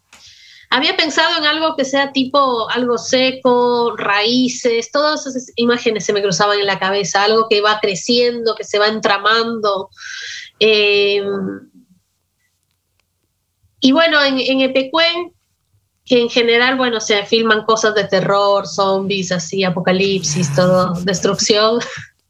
Había 0.70 0.98
pensado 0.98 1.38
en 1.38 1.46
algo 1.46 1.76
que 1.78 1.86
sea 1.86 2.12
tipo 2.12 2.70
algo 2.70 2.98
seco, 2.98 3.96
raíces, 3.96 4.92
todas 4.92 5.26
esas 5.26 5.52
imágenes 5.56 6.06
se 6.06 6.12
me 6.12 6.22
cruzaban 6.22 6.60
en 6.60 6.66
la 6.66 6.78
cabeza, 6.80 7.24
algo 7.24 7.48
que 7.50 7.62
va 7.62 7.80
creciendo, 7.80 8.56
que 8.56 8.66
se 8.66 8.78
va 8.78 8.88
entramando. 8.90 9.90
Eh, 10.60 11.24
y 13.80 13.92
bueno, 13.94 14.22
en, 14.24 14.40
en 14.40 14.62
Epecuén 14.62 15.32
que 16.06 16.22
en 16.22 16.30
general, 16.30 16.78
bueno, 16.78 17.02
se 17.02 17.26
filman 17.26 17.66
cosas 17.66 17.96
de 17.96 18.04
terror, 18.04 18.68
zombies, 18.68 19.32
así, 19.32 19.64
apocalipsis, 19.64 20.54
todo, 20.56 20.94
destrucción. 21.02 21.80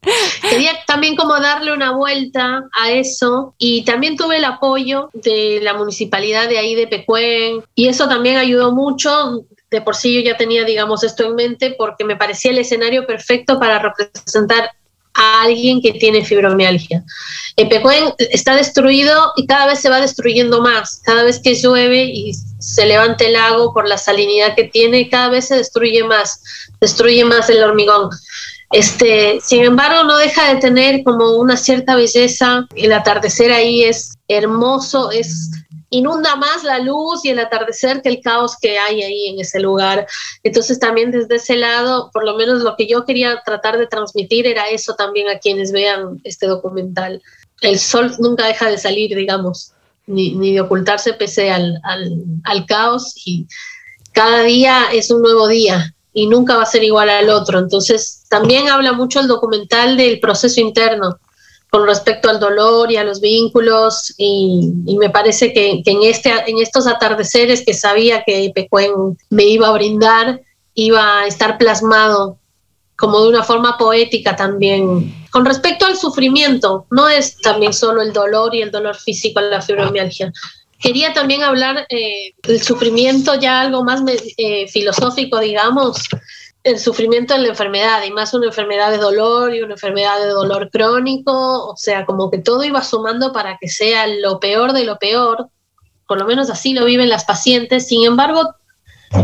Quería 0.50 0.72
también 0.86 1.16
como 1.16 1.40
darle 1.40 1.74
una 1.74 1.92
vuelta 1.92 2.64
a 2.80 2.92
eso 2.92 3.56
y 3.58 3.84
también 3.84 4.16
tuve 4.16 4.38
el 4.38 4.46
apoyo 4.46 5.10
de 5.14 5.60
la 5.62 5.74
municipalidad 5.74 6.48
de 6.48 6.60
ahí 6.60 6.76
de 6.76 6.88
Pecuén 6.88 7.64
y 7.74 7.88
eso 7.88 8.08
también 8.08 8.38
ayudó 8.38 8.72
mucho. 8.72 9.46
De 9.72 9.82
por 9.82 9.96
sí 9.96 10.14
yo 10.14 10.22
ya 10.22 10.38
tenía, 10.38 10.64
digamos, 10.64 11.04
esto 11.04 11.26
en 11.26 11.36
mente 11.36 11.76
porque 11.78 12.06
me 12.06 12.16
parecía 12.16 12.52
el 12.52 12.60
escenario 12.60 13.06
perfecto 13.08 13.60
para 13.60 13.80
representar 13.80 14.70
a 15.16 15.42
alguien 15.44 15.82
que 15.82 15.94
tiene 15.94 16.24
fibromialgia. 16.24 17.04
Epecuén 17.56 18.14
está 18.18 18.56
destruido 18.56 19.32
y 19.38 19.48
cada 19.48 19.68
vez 19.68 19.80
se 19.80 19.90
va 19.90 20.02
destruyendo 20.02 20.62
más. 20.62 21.02
Cada 21.04 21.24
vez 21.24 21.40
que 21.40 21.56
llueve 21.56 22.04
y 22.04 22.34
se 22.60 22.86
levanta 22.86 23.26
el 23.26 23.34
lago 23.34 23.74
por 23.74 23.88
la 23.88 23.98
salinidad 23.98 24.56
que 24.56 24.66
tiene, 24.66 25.10
cada 25.10 25.30
vez 25.30 25.48
se 25.48 25.56
destruye 25.56 26.04
más, 26.04 26.42
destruye 26.82 27.24
más 27.24 27.50
el 27.50 27.64
hormigón. 27.64 28.10
Este, 28.72 29.40
sin 29.42 29.64
embargo, 29.64 30.04
no 30.04 30.18
deja 30.18 30.54
de 30.54 30.60
tener 30.60 31.04
como 31.04 31.38
una 31.38 31.56
cierta 31.56 31.96
belleza. 31.96 32.68
El 32.76 32.92
atardecer 32.92 33.52
ahí 33.52 33.84
es 33.84 34.16
hermoso, 34.28 35.12
es 35.12 35.52
inunda 35.90 36.36
más 36.36 36.64
la 36.64 36.80
luz 36.80 37.24
y 37.26 37.30
el 37.30 37.40
atardecer 37.40 38.02
que 38.02 38.10
el 38.10 38.22
caos 38.22 38.58
que 38.60 38.78
hay 38.78 39.04
ahí 39.04 39.28
en 39.28 39.40
ese 39.40 39.60
lugar. 39.60 40.08
Entonces 40.44 40.80
también 40.80 41.12
desde 41.12 41.36
ese 41.36 41.56
lado, 41.56 42.10
por 42.12 42.26
lo 42.26 42.36
menos 42.36 42.62
lo 42.62 42.76
que 42.76 42.88
yo 42.88 43.06
quería 43.06 43.42
tratar 43.46 43.78
de 43.78 43.88
transmitir 43.88 44.48
era 44.48 44.70
eso 44.70 44.96
también 44.96 45.30
a 45.30 45.40
quienes 45.40 45.72
vean 45.72 46.20
este 46.24 46.48
documental. 46.48 47.22
El 47.62 47.80
sol 47.80 48.14
nunca 48.20 48.48
deja 48.48 48.70
de 48.70 48.78
salir, 48.78 49.16
digamos, 49.16 49.72
ni, 50.08 50.36
ni 50.36 50.54
de 50.54 50.62
ocultarse 50.62 51.14
pese 51.14 51.52
al, 51.52 51.80
al, 51.84 52.12
al 52.44 52.66
caos 52.66 53.14
y 53.26 53.48
cada 54.12 54.44
día 54.44 54.86
es 54.94 55.12
un 55.12 55.22
nuevo 55.22 55.48
día 55.48 55.94
y 56.14 56.28
nunca 56.28 56.56
va 56.56 56.64
a 56.64 56.68
ser 56.68 56.84
igual 56.84 57.10
al 57.10 57.30
otro. 57.30 57.60
Entonces 57.60 58.24
también 58.30 58.70
habla 58.70 58.94
mucho 58.94 59.20
el 59.20 59.28
documental 59.28 59.98
del 59.98 60.20
proceso 60.20 60.62
interno 60.62 61.20
con 61.76 61.88
respecto 61.88 62.30
al 62.30 62.40
dolor 62.40 62.90
y 62.90 62.96
a 62.96 63.04
los 63.04 63.20
vínculos 63.20 64.14
y, 64.18 64.72
me 64.98 65.10
parece 65.10 65.52
que, 65.52 65.82
en, 65.84 66.04
este, 66.04 66.32
en 66.48 66.60
estos 66.60 66.88
atardeceres 66.88 67.66
que 67.66 67.74
sabía 67.74 68.24
que 68.26 68.50
Pecuén 68.56 68.94
me 69.30 69.44
iba 69.44 69.68
a 69.68 69.74
brindar, 69.74 70.40
iba 70.74 71.20
a 71.20 71.28
estar 71.28 71.58
plasmado 71.58 72.38
como 72.96 73.22
de 73.24 73.28
una 73.28 73.44
forma 73.44 73.78
poética 73.78 74.38
también. 74.38 75.14
Con 75.32 75.44
respecto 75.44 75.86
al 75.86 75.98
sufrimiento, 75.98 76.86
no 76.92 77.10
es 77.10 77.42
también 77.42 77.74
solo 77.74 78.02
el 78.02 78.14
dolor 78.14 78.56
y 78.56 78.62
el 78.62 78.72
dolor 78.72 78.96
físico 78.96 79.42
la 79.42 79.62
fibromialgia. 79.62 80.32
Quería 80.80 81.14
también 81.14 81.44
hablar 81.44 81.86
eh, 81.90 82.36
del 82.44 82.64
sufrimiento 82.64 83.36
ya 83.36 83.60
algo 83.60 83.84
más 83.84 84.00
eh, 84.38 84.70
filosófico, 84.70 85.42
digamos, 85.42 85.98
el 86.66 86.80
sufrimiento 86.80 87.36
en 87.36 87.44
la 87.44 87.50
enfermedad, 87.50 88.04
y 88.04 88.12
más 88.12 88.34
una 88.34 88.48
enfermedad 88.48 88.90
de 88.90 88.98
dolor 88.98 89.54
y 89.54 89.62
una 89.62 89.76
enfermedad 89.76 90.20
de 90.20 90.30
dolor 90.30 90.72
crónico, 90.72 91.68
o 91.68 91.78
sea, 91.78 92.08
como 92.08 92.32
que 92.32 92.40
todo 92.40 92.64
iba 92.64 92.84
sumando 92.84 93.32
para 93.32 93.58
que 93.62 93.70
sea 93.70 94.08
lo 94.08 94.40
peor 94.40 94.74
de 94.74 94.84
lo 94.84 94.98
peor, 94.98 95.50
por 96.08 96.20
lo 96.20 96.26
menos 96.26 96.50
así 96.50 96.74
lo 96.74 96.86
viven 96.86 97.08
las 97.08 97.24
pacientes, 97.24 97.88
sin 97.88 98.04
embargo, 98.04 98.56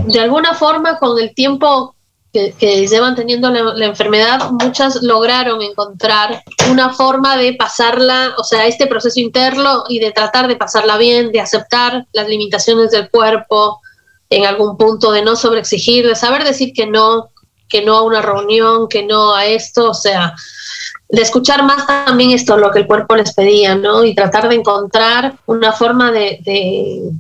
de 0.06 0.20
alguna 0.20 0.54
forma 0.54 1.00
con 1.00 1.18
el 1.18 1.34
tiempo 1.34 1.96
que, 2.32 2.54
que 2.54 2.88
llevan 2.88 3.16
teniendo 3.16 3.50
la, 3.50 3.74
la 3.74 3.86
enfermedad, 3.88 4.52
muchas 4.52 5.02
lograron 5.02 5.64
encontrar 5.64 6.44
una 6.70 6.94
forma 6.94 7.38
de 7.38 7.56
pasarla, 7.56 8.36
o 8.38 8.44
sea, 8.44 8.68
este 8.68 8.86
proceso 8.86 9.20
interno 9.20 9.86
y 9.90 9.98
de 9.98 10.12
tratar 10.12 10.48
de 10.48 10.58
pasarla 10.58 10.98
bien, 10.98 11.32
de 11.32 11.42
aceptar 11.42 12.06
las 12.14 12.28
limitaciones 12.28 12.92
del 12.92 13.10
cuerpo 13.10 13.82
en 14.30 14.46
algún 14.46 14.78
punto, 14.78 15.12
de 15.12 15.24
no 15.24 15.36
sobreexigir, 15.36 16.08
de 16.08 16.16
saber 16.16 16.44
decir 16.44 16.72
que 16.74 16.88
no, 16.88 17.31
que 17.72 17.82
no 17.82 17.98
a 17.98 18.02
una 18.04 18.22
reunión, 18.22 18.88
que 18.90 19.04
no 19.04 19.34
a 19.34 19.46
esto, 19.46 19.90
o 19.90 19.94
sea, 19.94 20.36
de 21.08 21.22
escuchar 21.22 21.64
más 21.64 21.88
también 21.88 22.32
esto, 22.32 22.58
lo 22.58 22.72
que 22.72 22.80
el 22.80 22.88
cuerpo 22.88 23.16
les 23.16 23.34
pedía, 23.34 23.76
¿no? 23.76 24.04
Y 24.04 24.14
tratar 24.14 24.50
de 24.50 24.56
encontrar 24.56 25.38
una 25.46 25.72
forma 25.72 26.12
de, 26.12 26.40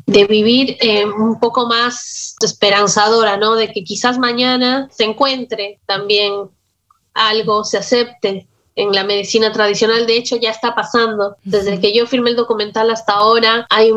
de, 0.05 0.25
vivir 0.25 0.77
eh, 0.81 1.05
un 1.05 1.39
poco 1.39 1.67
más 1.67 2.35
esperanzadora, 2.41 3.37
¿no? 3.37 3.55
De 3.55 3.71
que 3.71 3.83
quizás 3.83 4.17
mañana 4.17 4.87
se 4.91 5.05
encuentre 5.05 5.79
también 5.85 6.33
algo, 7.13 7.63
se 7.63 7.77
acepte 7.77 8.47
en 8.75 8.91
la 8.93 9.03
medicina 9.03 9.51
tradicional. 9.51 10.05
De 10.07 10.17
hecho, 10.17 10.37
ya 10.37 10.51
está 10.51 10.75
pasando. 10.75 11.35
Desde 11.43 11.79
que 11.79 11.93
yo 11.93 12.05
firmé 12.05 12.31
el 12.31 12.35
documental 12.35 12.89
hasta 12.89 13.13
ahora, 13.13 13.65
hay 13.69 13.91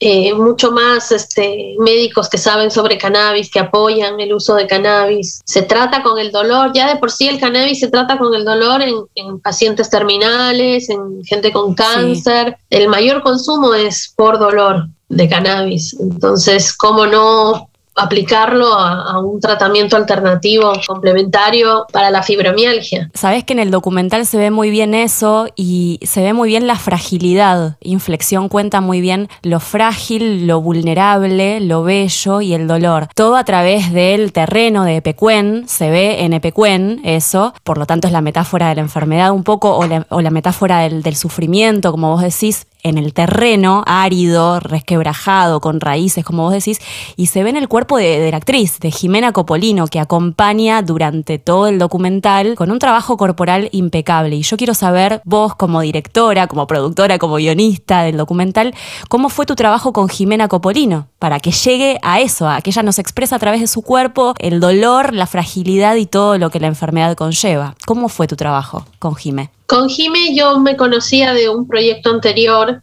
eh, 0.00 0.34
mucho 0.34 0.72
más 0.72 1.12
este, 1.12 1.74
médicos 1.78 2.28
que 2.28 2.38
saben 2.38 2.70
sobre 2.70 2.98
cannabis, 2.98 3.50
que 3.50 3.60
apoyan 3.60 4.20
el 4.20 4.34
uso 4.34 4.54
de 4.54 4.66
cannabis. 4.66 5.40
Se 5.44 5.62
trata 5.62 6.02
con 6.02 6.18
el 6.18 6.32
dolor, 6.32 6.72
ya 6.74 6.88
de 6.88 6.96
por 6.96 7.10
sí 7.10 7.28
el 7.28 7.40
cannabis 7.40 7.80
se 7.80 7.88
trata 7.88 8.18
con 8.18 8.34
el 8.34 8.44
dolor 8.44 8.82
en, 8.82 8.94
en 9.14 9.40
pacientes 9.40 9.90
terminales, 9.90 10.88
en 10.90 11.24
gente 11.24 11.52
con 11.52 11.74
cáncer. 11.74 12.56
Sí. 12.58 12.76
El 12.76 12.88
mayor 12.88 13.22
consumo 13.22 13.74
es 13.74 14.12
por 14.16 14.38
dolor 14.38 14.88
de 15.08 15.28
cannabis. 15.28 15.96
Entonces, 16.00 16.76
¿cómo 16.76 17.06
no 17.06 17.68
aplicarlo 17.96 18.74
a, 18.74 19.18
un 19.20 19.40
tratamiento 19.40 19.96
alternativo 19.96 20.72
complementario 20.86 21.86
para 21.90 22.10
la 22.10 22.22
fibromialgia. 22.22 23.10
Sabes 23.14 23.44
que 23.44 23.54
en 23.54 23.58
el 23.58 23.70
documental 23.70 24.26
se 24.26 24.36
ve 24.36 24.50
muy 24.50 24.70
bien 24.70 24.94
eso 24.94 25.48
y 25.56 25.98
se 26.02 26.22
ve 26.22 26.34
muy 26.34 26.48
bien 26.48 26.66
la 26.66 26.76
fragilidad. 26.76 27.76
Inflexión 27.80 28.48
cuenta 28.48 28.82
muy 28.82 29.00
bien 29.00 29.28
lo 29.42 29.58
frágil, 29.58 30.46
lo 30.46 30.60
vulnerable, 30.60 31.60
lo 31.60 31.82
bello 31.82 32.42
y 32.42 32.52
el 32.52 32.66
dolor. 32.68 33.08
Todo 33.14 33.36
a 33.36 33.44
través 33.44 33.92
del 33.92 34.32
terreno 34.32 34.84
de 34.84 34.96
Epecuén, 34.96 35.64
se 35.66 35.90
ve 35.90 36.24
en 36.24 36.34
Epecuén 36.34 37.00
eso, 37.04 37.54
por 37.64 37.78
lo 37.78 37.86
tanto 37.86 38.06
es 38.06 38.12
la 38.12 38.20
metáfora 38.20 38.68
de 38.68 38.74
la 38.74 38.82
enfermedad 38.82 39.32
un 39.32 39.44
poco 39.44 39.76
o 39.76 39.86
la, 39.86 40.06
o 40.10 40.20
la 40.20 40.30
metáfora 40.30 40.80
del, 40.80 41.02
del 41.02 41.16
sufrimiento, 41.16 41.90
como 41.90 42.10
vos 42.10 42.22
decís, 42.22 42.66
en 42.82 42.98
el 42.98 43.12
terreno, 43.12 43.82
árido, 43.86 44.60
resquebrajado, 44.60 45.60
con 45.60 45.80
raíces, 45.80 46.24
como 46.24 46.44
vos 46.44 46.52
decís, 46.52 46.80
y 47.16 47.26
se 47.26 47.42
ve 47.42 47.50
en 47.50 47.56
el 47.56 47.68
cuerpo 47.68 47.96
de, 47.98 48.30
la 48.30 48.36
actriz, 48.36 48.78
de 48.80 48.90
Jimena 48.90 49.32
Copolino, 49.32 49.86
que 49.86 50.00
acompaña 50.00 50.82
durante 50.82 51.38
todo 51.38 51.66
el 51.66 51.78
documental 51.78 52.54
con 52.54 52.70
un 52.70 52.78
trabajo 52.78 53.16
corporal 53.16 53.68
impecable. 53.72 54.36
Y 54.36 54.42
yo 54.42 54.56
quiero 54.56 54.74
saber, 54.74 55.20
vos 55.24 55.54
como 55.54 55.80
directora, 55.80 56.46
como 56.46 56.66
productora, 56.66 57.18
como 57.18 57.36
guionista 57.36 58.02
del 58.02 58.16
documental, 58.16 58.74
¿cómo 59.08 59.28
fue 59.28 59.46
tu 59.46 59.56
trabajo 59.56 59.92
con 59.92 60.08
Jimena 60.08 60.48
Copolino? 60.48 61.08
Para 61.18 61.40
que 61.40 61.50
llegue 61.50 61.98
a 62.02 62.20
eso, 62.20 62.48
a 62.48 62.60
que 62.60 62.70
ella 62.70 62.82
nos 62.82 62.98
expresa 62.98 63.36
a 63.36 63.38
través 63.38 63.60
de 63.60 63.66
su 63.66 63.82
cuerpo 63.82 64.34
el 64.38 64.60
dolor, 64.60 65.12
la 65.12 65.26
fragilidad 65.26 65.96
y 65.96 66.06
todo 66.06 66.38
lo 66.38 66.50
que 66.50 66.60
la 66.60 66.68
enfermedad 66.68 67.16
conlleva. 67.16 67.74
¿Cómo 67.86 68.08
fue 68.08 68.26
tu 68.26 68.36
trabajo 68.36 68.84
con 68.98 69.14
Jimé? 69.14 69.50
Con 69.66 69.88
Jime 69.88 70.34
yo 70.34 70.58
me 70.60 70.76
conocía 70.76 71.32
de 71.34 71.48
un 71.48 71.66
proyecto 71.66 72.10
anterior 72.10 72.82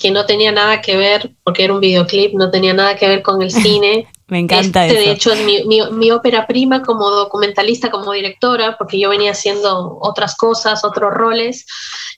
que 0.00 0.10
no 0.10 0.26
tenía 0.26 0.50
nada 0.50 0.80
que 0.80 0.96
ver, 0.96 1.32
porque 1.44 1.64
era 1.64 1.74
un 1.74 1.80
videoclip, 1.80 2.34
no 2.34 2.50
tenía 2.50 2.74
nada 2.74 2.96
que 2.96 3.06
ver 3.06 3.22
con 3.22 3.40
el 3.40 3.50
cine. 3.52 4.08
me 4.26 4.40
encanta 4.40 4.86
este, 4.86 4.98
eso. 4.98 5.08
De 5.08 5.14
hecho, 5.14 5.32
es 5.32 5.44
mi, 5.44 5.64
mi, 5.64 5.80
mi, 5.92 6.10
ópera 6.10 6.46
prima 6.46 6.82
como 6.82 7.08
documentalista, 7.10 7.90
como 7.90 8.12
directora, 8.12 8.76
porque 8.76 8.98
yo 8.98 9.10
venía 9.10 9.30
haciendo 9.30 9.98
otras 10.00 10.36
cosas, 10.36 10.84
otros 10.84 11.12
roles. 11.12 11.66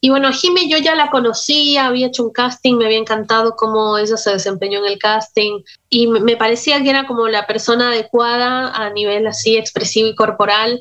Y 0.01 0.09
bueno, 0.09 0.33
Jime 0.33 0.69
yo 0.69 0.79
ya 0.79 0.95
la 0.95 1.11
conocía, 1.11 1.87
había 1.87 2.07
hecho 2.07 2.25
un 2.25 2.33
casting, 2.33 2.77
me 2.77 2.87
había 2.87 2.99
encantado 2.99 3.55
cómo 3.57 3.99
ella 3.99 4.17
se 4.17 4.33
desempeñó 4.33 4.79
en 4.79 4.87
el 4.87 4.99
casting 4.99 5.61
y 5.90 6.07
me 6.07 6.37
parecía 6.37 6.83
que 6.83 6.90
era 6.90 7.07
como 7.07 7.29
la 7.29 7.47
persona 7.47 7.88
adecuada 7.88 8.69
a 8.69 8.90
nivel 8.90 9.27
así 9.27 9.57
expresivo 9.57 10.09
y 10.09 10.14
corporal 10.14 10.81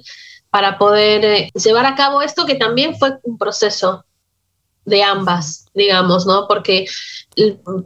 para 0.54 0.78
poder 0.78 1.26
eh, 1.26 1.52
llevar 1.56 1.88
a 1.88 1.96
cabo 1.96 2.22
esto 2.22 2.46
que 2.46 2.54
también 2.54 2.96
fue 2.96 3.18
un 3.24 3.40
proceso 3.40 4.06
de 4.86 5.02
ambas, 5.02 5.66
digamos, 5.74 6.28
¿no? 6.28 6.48
Porque 6.48 6.86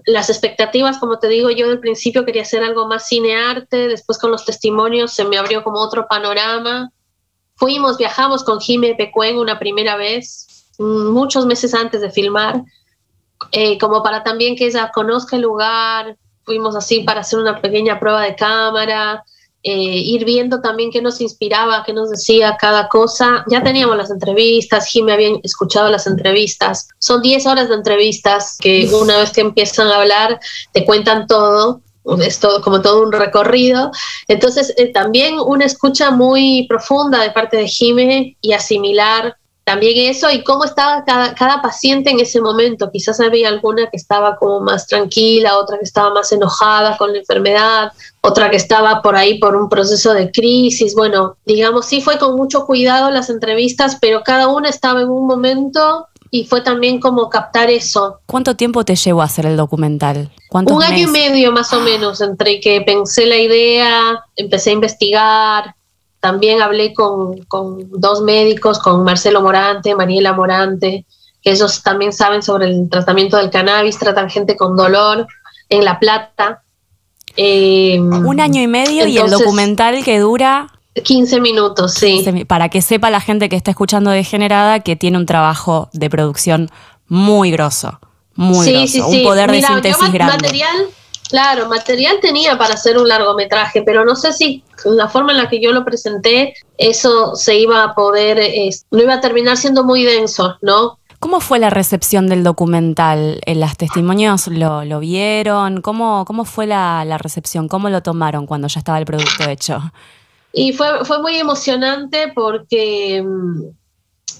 las 0.06 0.30
expectativas, 0.30 0.98
como 0.98 1.18
te 1.18 1.30
digo, 1.30 1.50
yo 1.50 1.70
del 1.70 1.80
principio 1.80 2.26
quería 2.26 2.42
hacer 2.42 2.66
algo 2.66 2.86
más 2.86 3.08
cinearte, 3.08 3.88
después 3.88 4.18
con 4.18 4.32
los 4.32 4.44
testimonios 4.44 5.14
se 5.14 5.24
me 5.24 5.38
abrió 5.38 5.64
como 5.64 5.80
otro 5.80 6.08
panorama. 6.10 6.92
Fuimos, 7.56 7.98
viajamos 7.98 8.44
con 8.44 8.60
Jime 8.60 8.96
Pecuen 8.96 9.38
una 9.38 9.58
primera 9.60 9.96
vez, 9.96 10.74
muchos 10.78 11.46
meses 11.46 11.74
antes 11.74 12.02
de 12.02 12.12
filmar, 12.12 12.64
eh, 13.54 13.78
como 13.78 14.04
para 14.04 14.24
también 14.24 14.58
que 14.58 14.66
ella 14.66 14.92
conozca 14.94 15.38
el 15.38 15.44
lugar. 15.44 16.18
Fuimos 16.44 16.76
así 16.76 17.04
para 17.04 17.22
hacer 17.22 17.40
una 17.40 17.62
pequeña 17.62 17.98
prueba 17.98 18.24
de 18.24 18.36
cámara, 18.36 19.24
eh, 19.70 20.00
ir 20.00 20.24
viendo 20.24 20.62
también 20.62 20.92
qué 20.92 21.02
nos 21.02 21.20
inspiraba, 21.20 21.84
qué 21.86 21.92
nos 21.92 22.10
decía 22.10 22.56
cada 22.58 22.88
cosa. 22.88 23.44
Ya 23.52 23.62
teníamos 23.62 23.98
las 23.98 24.10
entrevistas, 24.10 24.88
Jimmy 24.88 25.12
había 25.12 25.32
escuchado 25.44 25.90
las 25.90 26.08
entrevistas. 26.08 26.88
Son 27.00 27.22
10 27.22 27.46
horas 27.48 27.68
de 27.68 27.76
entrevistas 27.76 28.58
que 28.62 28.90
una 28.94 29.18
vez 29.18 29.34
que 29.34 29.42
empiezan 29.42 29.88
a 29.90 29.98
hablar 29.98 30.40
te 30.72 30.86
cuentan 30.86 31.28
todo. 31.28 31.82
Es 32.22 32.40
todo, 32.40 32.62
como 32.62 32.82
todo 32.82 33.04
un 33.04 33.12
recorrido. 33.12 33.92
Entonces, 34.30 34.74
eh, 34.78 34.94
también 34.94 35.36
una 35.38 35.66
escucha 35.66 36.12
muy 36.12 36.66
profunda 36.70 37.22
de 37.22 37.32
parte 37.32 37.58
de 37.58 37.68
Jimmy 37.68 38.38
y 38.40 38.54
asimilar 38.54 39.36
también 39.68 40.10
eso 40.10 40.32
y 40.32 40.46
cómo 40.46 40.64
estaba 40.64 41.04
cada, 41.04 41.36
cada, 41.36 41.62
paciente 41.62 42.10
en 42.10 42.22
ese 42.22 42.40
momento. 42.40 42.90
Quizás 42.90 43.20
había 43.20 43.50
alguna 43.50 43.90
que 43.90 43.98
estaba 43.98 44.38
como 44.38 44.62
más 44.62 44.88
tranquila, 44.88 45.58
otra 45.58 45.78
que 45.78 45.84
estaba 45.84 46.14
más 46.14 46.32
enojada 46.32 46.96
con 46.96 47.12
la 47.12 47.20
enfermedad, 47.20 47.92
otra 48.22 48.50
que 48.50 48.56
estaba 48.56 49.02
por 49.02 49.18
ahí 49.18 49.40
por 49.40 49.58
un 49.58 49.68
proceso 49.68 50.14
de 50.14 50.32
crisis. 50.32 50.96
Bueno, 50.96 51.36
digamos, 51.46 51.86
sí 51.86 52.02
fue 52.02 52.18
con 52.18 52.38
mucho 52.38 52.66
cuidado 52.66 53.12
las 53.12 53.30
entrevistas, 53.30 53.98
pero 54.00 54.24
cada 54.24 54.48
una 54.48 54.70
estaba 54.70 55.02
en 55.02 55.10
un 55.10 55.28
momento 55.28 56.08
y 56.32 56.46
fue 56.46 56.62
también 56.62 57.02
como 57.02 57.30
captar 57.30 57.70
eso. 57.70 58.22
¿Cuánto 58.26 58.56
tiempo 58.56 58.86
te 58.86 58.96
llevó 58.96 59.22
a 59.22 59.26
hacer 59.26 59.48
el 59.48 59.58
documental? 59.58 60.32
Un 60.52 60.82
año 60.82 61.08
meses? 61.08 61.08
y 61.08 61.08
medio 61.12 61.52
más 61.52 61.74
o 61.74 61.82
menos, 61.82 62.22
entre 62.22 62.62
que 62.62 62.80
pensé 62.82 63.26
la 63.26 63.38
idea, 63.38 64.24
empecé 64.38 64.70
a 64.70 64.74
investigar, 64.74 65.76
también 66.28 66.62
hablé 66.62 66.94
con, 66.94 67.38
con, 67.46 67.90
dos 67.90 68.22
médicos, 68.22 68.80
con 68.80 69.06
Marcelo 69.06 69.42
Morante, 69.42 69.96
Mariela 69.96 70.34
Morante, 70.34 71.06
que 71.42 71.52
ellos 71.52 71.82
también 71.84 72.12
saben 72.12 72.44
sobre 72.44 72.66
el 72.66 72.90
tratamiento 72.90 73.38
del 73.38 73.50
cannabis, 73.50 73.98
tratan 73.98 74.30
gente 74.30 74.58
con 74.58 74.76
dolor 74.76 75.26
en 75.70 75.86
La 75.86 76.00
Plata. 76.00 76.64
Eh, 77.38 77.98
Un 78.02 78.42
año 78.42 78.62
y 78.62 78.68
medio 78.68 79.06
entonces, 79.06 79.14
y 79.14 79.18
el 79.20 79.30
documental 79.32 80.04
que 80.04 80.20
dura... 80.20 80.68
15 81.02 81.40
minutos, 81.40 81.94
sí. 81.94 82.24
15, 82.26 82.46
para 82.46 82.68
que 82.68 82.82
sepa 82.82 83.10
la 83.10 83.22
gente 83.22 83.48
que 83.48 83.56
está 83.56 83.72
escuchando 83.72 84.10
Degenerada 84.10 84.82
que 84.82 84.98
tiene 84.98 85.18
un 85.18 85.26
trabajo 85.26 85.90
de 85.94 86.10
producción 86.10 86.70
muy 87.08 87.52
grosso, 87.52 88.02
muy 88.36 88.66
sí, 88.66 88.74
grosso, 88.74 88.88
sí, 88.94 89.00
un 89.00 89.12
sí. 89.12 89.24
poder 89.24 89.50
Mira, 89.50 89.70
de 89.70 89.74
síntesis 89.76 90.08
yo 90.08 90.12
grande. 90.12 90.36
Material, 90.44 90.88
claro, 91.30 91.68
material 91.68 92.18
tenía 92.22 92.58
para 92.58 92.74
hacer 92.74 92.98
un 92.98 93.08
largometraje, 93.08 93.82
pero 93.84 94.06
no 94.06 94.16
sé 94.16 94.34
si 94.34 94.64
la 94.86 95.08
forma 95.08 95.32
en 95.32 95.38
la 95.38 95.50
que 95.50 95.62
yo 95.62 95.72
lo 95.72 95.86
presenté, 95.86 96.54
eso 96.78 97.36
se 97.36 97.58
iba 97.58 97.84
a 97.84 97.96
poder, 97.96 98.40
eh, 98.40 98.70
no 98.92 99.02
iba 99.02 99.16
a 99.16 99.22
terminar 99.22 99.58
siendo 99.58 99.84
muy 99.84 100.04
denso, 100.04 100.58
¿no? 100.62 101.00
¿Cómo 101.20 101.40
fue 101.40 101.58
la 101.58 101.72
recepción 101.72 102.28
del 102.28 102.44
documental? 102.44 103.42
¿En 103.46 103.60
¿Las 103.60 103.76
testimonios 103.76 104.48
lo, 104.48 104.86
lo 104.86 105.00
vieron? 105.00 105.82
¿Cómo, 105.82 106.26
cómo 106.26 106.46
fue 106.46 106.68
la, 106.68 107.04
la, 107.06 107.18
recepción? 107.18 107.68
¿Cómo 107.68 107.90
lo 107.90 108.04
tomaron 108.04 108.46
cuando 108.46 108.68
ya 108.68 108.80
estaba 108.80 109.00
el 109.00 109.06
producto 109.06 109.50
hecho? 109.50 109.82
Y 110.54 110.74
fue, 110.74 111.06
fue 111.06 111.20
muy 111.22 111.38
emocionante 111.38 112.32
porque 112.36 113.24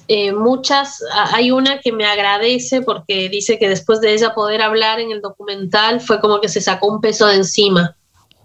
eh, 0.08 0.32
muchas, 0.32 1.04
hay 1.14 1.52
una 1.52 1.82
que 1.82 1.92
me 1.92 2.06
agradece 2.06 2.82
porque 2.82 3.28
dice 3.30 3.60
que 3.60 3.68
después 3.68 4.00
de 4.00 4.14
ella 4.14 4.34
poder 4.34 4.62
hablar 4.62 5.00
en 5.00 5.12
el 5.12 5.22
documental 5.22 6.00
fue 6.00 6.22
como 6.22 6.40
que 6.40 6.48
se 6.48 6.62
sacó 6.62 6.88
un 6.88 7.02
peso 7.02 7.28
de 7.28 7.36
encima. 7.36 7.96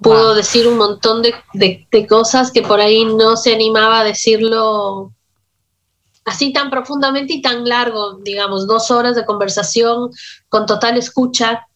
Pudo 0.00 0.28
wow. 0.28 0.34
decir 0.34 0.66
un 0.66 0.76
montón 0.76 1.22
de, 1.22 1.34
de, 1.52 1.86
de 1.90 2.06
cosas 2.06 2.50
que 2.50 2.62
por 2.62 2.80
ahí 2.80 3.04
no 3.04 3.36
se 3.36 3.54
animaba 3.54 4.00
a 4.00 4.04
decirlo 4.04 5.12
así 6.24 6.52
tan 6.52 6.70
profundamente 6.70 7.34
y 7.34 7.42
tan 7.42 7.68
largo, 7.68 8.18
digamos, 8.22 8.66
dos 8.66 8.90
horas 8.90 9.16
de 9.16 9.24
conversación 9.24 10.10
con 10.48 10.66
total 10.66 10.96
escucha, 10.96 11.66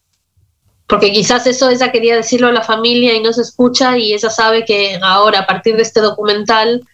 porque 0.87 1.11
quizás 1.11 1.45
eso 1.47 1.69
ella 1.69 1.91
quería 1.91 2.15
decirlo 2.15 2.47
a 2.47 2.53
la 2.53 2.61
familia 2.61 3.13
y 3.13 3.21
no 3.21 3.33
se 3.33 3.41
escucha 3.41 3.97
y 3.97 4.13
ella 4.13 4.29
sabe 4.29 4.63
que 4.63 4.99
ahora 5.01 5.39
a 5.39 5.47
partir 5.47 5.75
de 5.75 5.81
este 5.81 5.99
documental, 5.99 6.85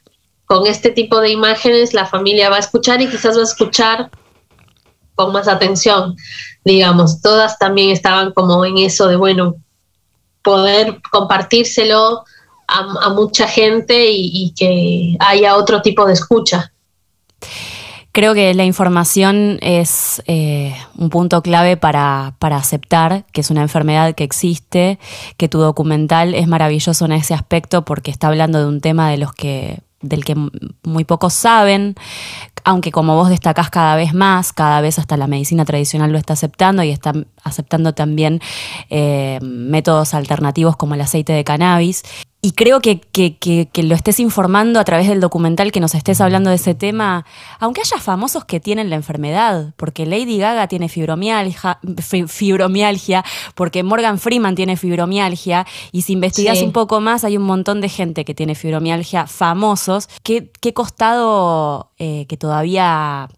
con 0.46 0.68
este 0.68 0.92
tipo 0.92 1.20
de 1.22 1.32
imágenes, 1.32 1.94
la 1.94 2.06
familia 2.06 2.50
va 2.50 2.58
a 2.58 2.60
escuchar 2.60 3.02
y 3.02 3.10
quizás 3.10 3.38
va 3.38 3.42
a 3.42 3.46
escuchar 3.46 4.12
con 5.16 5.32
más 5.32 5.48
atención, 5.48 6.16
digamos, 6.66 7.22
todas 7.22 7.60
también 7.60 7.92
estaban 7.92 8.32
como 8.34 8.66
en 8.66 8.80
eso 8.80 9.08
de, 9.08 9.16
bueno, 9.16 9.56
poder 10.42 11.00
compartírselo 11.12 12.24
a, 12.68 13.10
mucha 13.10 13.48
gente 13.48 14.10
y, 14.10 14.32
y 14.34 14.54
que 14.56 15.16
haya 15.20 15.56
otro 15.56 15.82
tipo 15.82 16.06
de 16.06 16.14
escucha. 16.14 16.74
Creo 18.14 18.36
que 18.36 18.54
la 18.54 18.64
información 18.64 19.58
es 19.62 20.22
eh, 20.28 20.76
un 20.96 21.10
punto 21.10 21.42
clave 21.42 21.78
para, 21.78 22.36
para, 22.38 22.58
aceptar 22.58 23.26
que 23.34 23.42
es 23.42 23.50
una 23.50 23.64
enfermedad 23.64 24.14
que 24.14 24.24
existe, 24.24 25.00
que 25.36 25.50
tu 25.50 25.58
documental 25.58 26.36
es 26.36 26.48
maravilloso 26.48 27.06
en 27.06 27.14
ese 27.14 27.34
aspecto 27.34 27.86
porque 27.86 28.12
está 28.12 28.28
hablando 28.28 28.60
de 28.60 28.68
un 28.68 28.82
tema 28.82 29.10
de 29.10 29.18
los 29.18 29.34
que 29.34 29.80
del 30.04 30.24
que 30.24 30.36
muy 30.84 31.06
pocos 31.06 31.34
saben, 31.34 31.96
aunque 32.64 32.92
como 32.92 33.16
vos 33.16 33.30
destacás 33.30 33.70
cada 33.70 33.96
vez 33.96 34.14
más, 34.14 34.54
cada 34.54 34.82
vez 34.82 35.00
hasta 35.00 35.18
la 35.18 35.28
medicina 35.28 35.66
tradicional 35.66 36.12
lo 36.12 36.18
está 36.18 36.34
aceptando 36.34 36.84
y 36.84 36.92
está 36.92 37.14
aceptando 37.44 37.94
también 37.94 38.40
eh, 38.90 39.40
métodos 39.42 40.14
alternativos 40.14 40.78
como 40.78 40.94
el 40.94 41.02
aceite 41.02 41.34
de 41.34 41.44
cannabis. 41.44 42.04
Y 42.46 42.52
creo 42.52 42.82
que, 42.82 43.00
que, 43.00 43.38
que, 43.38 43.70
que, 43.72 43.84
lo 43.84 43.96
estés 43.96 44.20
informando 44.20 44.82
a 44.82 44.84
través 44.84 45.08
del 45.08 45.22
documental, 45.22 45.72
que 45.72 45.80
nos 45.80 45.96
estés 45.96 46.20
hablando 46.20 46.50
de 46.50 46.58
ese 46.58 46.76
tema, 46.76 47.26
aunque 47.58 47.80
haya 47.80 47.98
famosos 48.00 48.44
que 48.44 48.60
tienen 48.60 48.90
la 48.90 48.98
enfermedad, 48.98 49.74
porque 49.78 50.06
Lady 50.06 50.40
Gaga 50.40 50.68
tiene 50.68 50.90
fibromialgia, 50.90 51.80
fibromialgia 52.28 53.24
porque 53.56 53.82
Morgan 53.84 54.20
Freeman 54.20 54.56
tiene 54.56 54.76
fibromialgia, 54.76 55.66
y 55.94 56.02
si 56.02 56.12
investigas 56.12 56.60
sí. 56.60 56.66
un 56.66 56.74
poco 56.74 57.00
más, 57.00 57.24
hay 57.24 57.38
un 57.38 57.44
montón 57.44 57.80
de 57.80 57.88
gente 57.88 58.26
que 58.26 58.36
tiene 58.36 58.56
fibromialgia, 58.56 59.26
famosos. 59.26 60.10
¿Qué, 60.22 60.52
qué 60.60 60.74
costado 60.74 61.92
eh, 61.98 62.26
que 62.28 62.36
todavía 62.36 63.30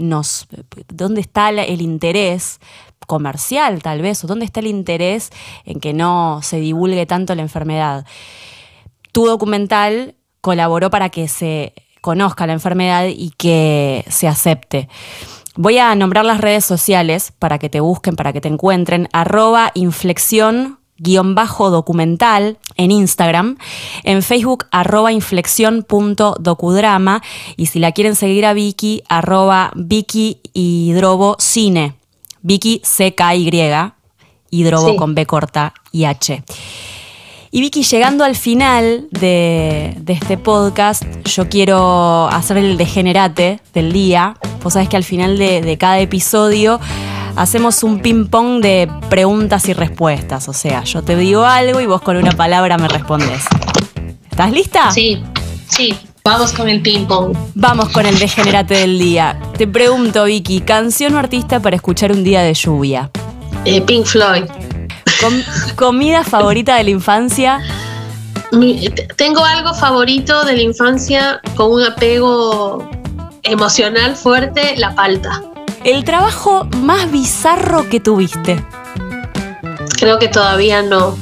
nos... 0.00 0.48
¿Dónde 0.88 1.20
está 1.20 1.50
el 1.50 1.80
interés 1.80 2.58
comercial 3.06 3.82
tal 3.82 4.02
vez, 4.02 4.22
o 4.24 4.26
dónde 4.26 4.44
está 4.44 4.60
el 4.60 4.66
interés 4.66 5.30
en 5.64 5.80
que 5.80 5.92
no 5.92 6.40
se 6.42 6.60
divulgue 6.60 7.06
tanto 7.06 7.34
la 7.34 7.42
enfermedad. 7.42 8.06
Tu 9.12 9.26
documental 9.26 10.14
colaboró 10.40 10.90
para 10.90 11.08
que 11.08 11.28
se 11.28 11.74
conozca 12.00 12.46
la 12.46 12.52
enfermedad 12.52 13.06
y 13.08 13.30
que 13.36 14.04
se 14.08 14.28
acepte. 14.28 14.88
Voy 15.56 15.78
a 15.78 15.94
nombrar 15.94 16.24
las 16.24 16.40
redes 16.40 16.64
sociales 16.64 17.32
para 17.38 17.58
que 17.58 17.70
te 17.70 17.80
busquen, 17.80 18.14
para 18.14 18.32
que 18.32 18.40
te 18.40 18.48
encuentren. 18.48 19.08
Arroba 19.12 19.72
inflexión 19.74 20.78
guion 20.98 21.34
bajo 21.34 21.70
documental 21.70 22.58
en 22.76 22.90
Instagram, 22.90 23.56
en 24.04 24.22
Facebook 24.22 24.66
arroba 24.70 25.12
inflexión.docudrama 25.12 27.22
y 27.56 27.66
si 27.66 27.78
la 27.78 27.92
quieren 27.92 28.16
seguir 28.16 28.46
a 28.46 28.54
Vicky, 28.54 29.02
arroba 29.08 29.70
Vicky 29.74 30.40
Hidrobo 30.52 31.36
Cine. 31.38 31.94
Vicky 32.46 32.80
CKY, 32.84 33.92
hidrobo 34.50 34.90
sí. 34.90 34.96
con 34.96 35.16
B 35.16 35.26
corta 35.26 35.74
y 35.90 36.04
H. 36.04 36.44
Y 37.50 37.60
Vicky, 37.60 37.82
llegando 37.82 38.22
al 38.22 38.36
final 38.36 39.08
de, 39.10 39.94
de, 39.98 40.12
este 40.12 40.38
podcast, 40.38 41.02
yo 41.24 41.48
quiero 41.48 42.28
hacer 42.28 42.58
el 42.58 42.76
degenerate 42.76 43.60
del 43.74 43.92
día. 43.92 44.36
Vos 44.62 44.74
sabés 44.74 44.88
que 44.88 44.96
al 44.96 45.02
final 45.02 45.38
de, 45.38 45.60
de 45.60 45.76
cada 45.76 45.98
episodio 45.98 46.78
hacemos 47.34 47.82
un 47.82 47.98
ping-pong 47.98 48.62
de 48.62 48.88
preguntas 49.10 49.68
y 49.68 49.72
respuestas. 49.72 50.48
O 50.48 50.52
sea, 50.52 50.84
yo 50.84 51.02
te 51.02 51.16
digo 51.16 51.44
algo 51.44 51.80
y 51.80 51.86
vos 51.86 52.00
con 52.00 52.16
una 52.16 52.30
palabra 52.30 52.78
me 52.78 52.86
respondes. 52.86 53.44
¿Estás 54.30 54.52
lista? 54.52 54.92
Sí, 54.92 55.20
sí. 55.66 55.96
Vamos 56.26 56.52
con 56.52 56.68
el 56.68 56.82
ping 56.82 57.06
pong. 57.06 57.36
Vamos 57.54 57.90
con 57.90 58.04
el 58.04 58.18
degenerate 58.18 58.74
del 58.74 58.98
día. 58.98 59.38
Te 59.56 59.68
pregunto, 59.68 60.24
Vicky, 60.24 60.58
¿canción 60.60 61.14
o 61.14 61.20
artista 61.20 61.60
para 61.60 61.76
escuchar 61.76 62.10
un 62.10 62.24
día 62.24 62.42
de 62.42 62.52
lluvia? 62.52 63.12
Eh, 63.64 63.80
Pink 63.80 64.04
Floyd. 64.04 64.42
Com 65.20 65.34
¿Comida 65.76 66.24
favorita 66.24 66.74
de 66.74 66.82
la 66.82 66.90
infancia? 66.90 67.62
Mi, 68.50 68.88
tengo 69.14 69.44
algo 69.44 69.72
favorito 69.72 70.44
de 70.44 70.56
la 70.56 70.62
infancia 70.62 71.40
con 71.54 71.70
un 71.70 71.84
apego 71.84 72.90
emocional 73.44 74.16
fuerte, 74.16 74.76
la 74.78 74.96
palta. 74.96 75.44
¿El 75.84 76.02
trabajo 76.02 76.64
más 76.78 77.08
bizarro 77.12 77.88
que 77.88 78.00
tuviste? 78.00 78.64
Creo 79.96 80.18
que 80.18 80.26
todavía 80.26 80.82
no. 80.82 81.16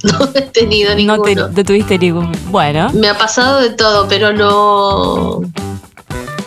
No 0.04 0.30
he 0.34 0.42
tenido 0.42 0.94
ninguno. 0.94 1.16
No, 1.16 1.22
te, 1.22 1.34
no 1.34 1.64
tuviste 1.64 1.98
ningún. 1.98 2.32
Bueno. 2.46 2.90
Me 2.94 3.08
ha 3.08 3.18
pasado 3.18 3.60
de 3.60 3.70
todo, 3.70 4.08
pero 4.08 4.32
no. 4.32 5.40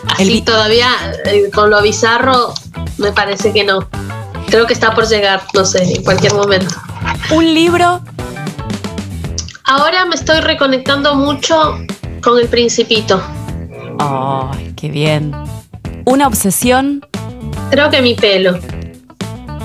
Así 0.08 0.38
El... 0.38 0.44
todavía, 0.44 0.88
eh, 1.26 1.50
con 1.52 1.70
lo 1.70 1.80
bizarro, 1.82 2.52
me 2.98 3.12
parece 3.12 3.52
que 3.52 3.64
no. 3.64 3.88
Creo 4.46 4.66
que 4.66 4.72
está 4.72 4.94
por 4.94 5.06
llegar, 5.08 5.42
no 5.54 5.64
sé, 5.64 5.82
en 5.82 6.04
cualquier 6.04 6.34
momento. 6.34 6.74
¿Un 7.30 7.54
libro? 7.54 8.00
Ahora 9.64 10.04
me 10.04 10.14
estoy 10.14 10.40
reconectando 10.40 11.14
mucho 11.14 11.78
con 12.22 12.38
El 12.38 12.48
Principito. 12.48 13.22
¡Oh, 14.00 14.50
qué 14.76 14.88
bien! 14.88 15.34
¿Una 16.04 16.26
obsesión? 16.26 17.04
Creo 17.70 17.90
que 17.90 18.02
mi 18.02 18.14
pelo. 18.14 18.58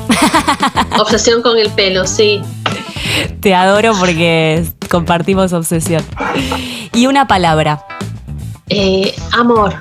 obsesión 0.99 1.41
con 1.41 1.57
el 1.57 1.69
pelo, 1.71 2.07
sí. 2.07 2.41
Te 3.39 3.55
adoro 3.55 3.93
porque 3.99 4.65
compartimos 4.89 5.53
obsesión. 5.53 6.03
Y 6.93 7.07
una 7.07 7.27
palabra. 7.27 7.85
Eh, 8.69 9.15
amor. 9.37 9.73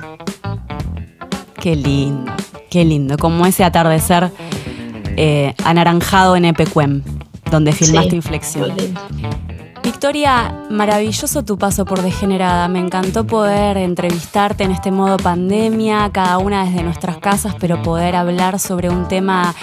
Qué 1.59 1.75
lindo, 1.75 2.31
qué 2.69 2.85
lindo. 2.85 3.17
Como 3.17 3.45
ese 3.45 3.63
atardecer 3.63 4.31
eh, 5.17 5.53
anaranjado 5.65 6.35
en 6.35 6.45
Epecuem, 6.45 7.03
donde 7.51 7.73
filmaste 7.73 8.11
sí, 8.11 8.15
Inflexión. 8.15 8.73
Victoria, 9.91 10.53
maravilloso 10.69 11.43
tu 11.43 11.57
paso 11.57 11.83
por 11.83 12.03
Degenerada. 12.03 12.67
Me 12.67 12.77
encantó 12.77 13.25
poder 13.25 13.75
entrevistarte 13.77 14.63
en 14.63 14.69
este 14.69 14.91
modo 14.91 15.17
pandemia, 15.17 16.11
cada 16.13 16.37
una 16.37 16.63
desde 16.63 16.83
nuestras 16.83 17.17
casas, 17.17 17.55
pero 17.59 17.81
poder 17.81 18.15
hablar 18.15 18.59
sobre 18.59 18.91
un 18.91 19.07
tema 19.07 19.55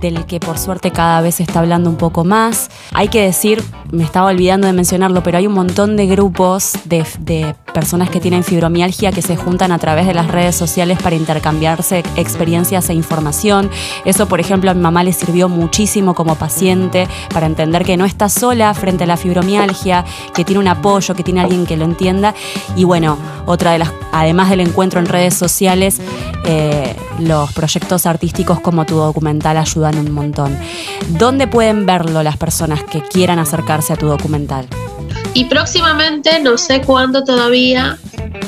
del 0.00 0.24
que 0.26 0.38
por 0.38 0.58
suerte 0.58 0.92
cada 0.92 1.20
vez 1.20 1.36
se 1.36 1.42
está 1.42 1.58
hablando 1.58 1.90
un 1.90 1.96
poco 1.96 2.24
más. 2.24 2.70
Hay 2.92 3.08
que 3.08 3.22
decir, 3.22 3.62
me 3.90 4.04
estaba 4.04 4.28
olvidando 4.28 4.66
de 4.66 4.72
mencionarlo, 4.72 5.22
pero 5.22 5.38
hay 5.38 5.46
un 5.46 5.52
montón 5.52 5.96
de 5.96 6.06
grupos 6.06 6.72
de, 6.84 7.54
personas 7.74 8.10
que 8.10 8.20
tienen 8.20 8.44
fibromialgia 8.44 9.12
que 9.12 9.22
se 9.22 9.34
juntan 9.34 9.72
a 9.72 9.78
través 9.78 10.06
de 10.06 10.12
las 10.12 10.28
redes 10.28 10.54
sociales 10.54 10.98
para 11.02 11.16
intercambiarse 11.16 12.02
experiencias 12.16 12.90
e 12.90 12.94
información. 12.94 13.70
Eso, 14.04 14.28
por 14.28 14.40
ejemplo, 14.40 14.70
a 14.70 14.74
mi 14.74 14.80
mamá 14.80 15.02
le 15.04 15.12
sirvió 15.14 15.48
muchísimo 15.48 16.14
como 16.14 16.34
paciente 16.34 17.08
para 17.32 17.46
entender 17.46 17.84
que 17.84 17.96
no 17.96 18.04
está 18.04 18.28
sola 18.28 18.74
frente 18.74 19.04
a 19.04 19.06
la 19.06 19.16
fibromialgia, 19.16 19.71
que 20.34 20.44
tiene 20.44 20.60
un 20.60 20.68
apoyo, 20.68 21.14
que 21.14 21.22
tiene 21.22 21.40
alguien 21.40 21.66
que 21.66 21.76
lo 21.76 21.84
entienda. 21.84 22.34
Y 22.76 22.84
bueno, 22.84 23.18
otra 23.46 23.72
de 23.72 23.78
las, 23.78 23.92
además 24.12 24.50
del 24.50 24.60
encuentro 24.60 25.00
en 25.00 25.06
redes 25.06 25.34
sociales, 25.34 26.00
eh, 26.44 26.96
los 27.18 27.52
proyectos 27.52 28.06
artísticos 28.06 28.60
como 28.60 28.84
tu 28.84 28.96
documental 28.96 29.56
ayudan 29.56 29.98
un 29.98 30.10
montón. 30.12 30.56
¿Dónde 31.08 31.46
pueden 31.46 31.86
verlo 31.86 32.22
las 32.22 32.36
personas 32.36 32.82
que 32.84 33.02
quieran 33.02 33.38
acercarse 33.38 33.92
a 33.92 33.96
tu 33.96 34.06
documental? 34.06 34.66
Y 35.34 35.46
próximamente, 35.46 36.40
no 36.40 36.58
sé 36.58 36.82
cuándo 36.82 37.24
todavía, 37.24 37.98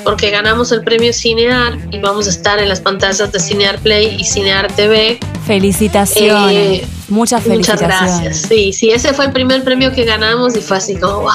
porque 0.05 0.31
ganamos 0.31 0.71
el 0.73 0.83
premio 0.83 1.13
Cinear 1.13 1.79
y 1.91 1.99
vamos 1.99 2.27
a 2.27 2.31
estar 2.31 2.59
en 2.59 2.69
las 2.69 2.81
pantallas 2.81 3.33
de 3.33 3.41
Cinear 3.41 3.79
Play 3.81 4.17
y 4.19 4.25
Cinear 4.25 4.71
TV. 4.73 5.19
Felicitaciones. 5.47 6.83
Eh, 6.83 6.87
muchas 7.09 7.43
felicitaciones. 7.43 8.01
Muchas 8.01 8.21
gracias. 8.21 8.49
Sí, 8.49 8.73
sí, 8.73 8.91
ese 8.91 9.13
fue 9.13 9.27
el 9.27 9.33
primer 9.33 9.65
premio 9.65 9.93
que 9.93 10.05
ganamos 10.05 10.57
y 10.57 10.61
fue 10.61 10.77
así 10.77 10.97
como, 10.97 11.23
wow, 11.23 11.31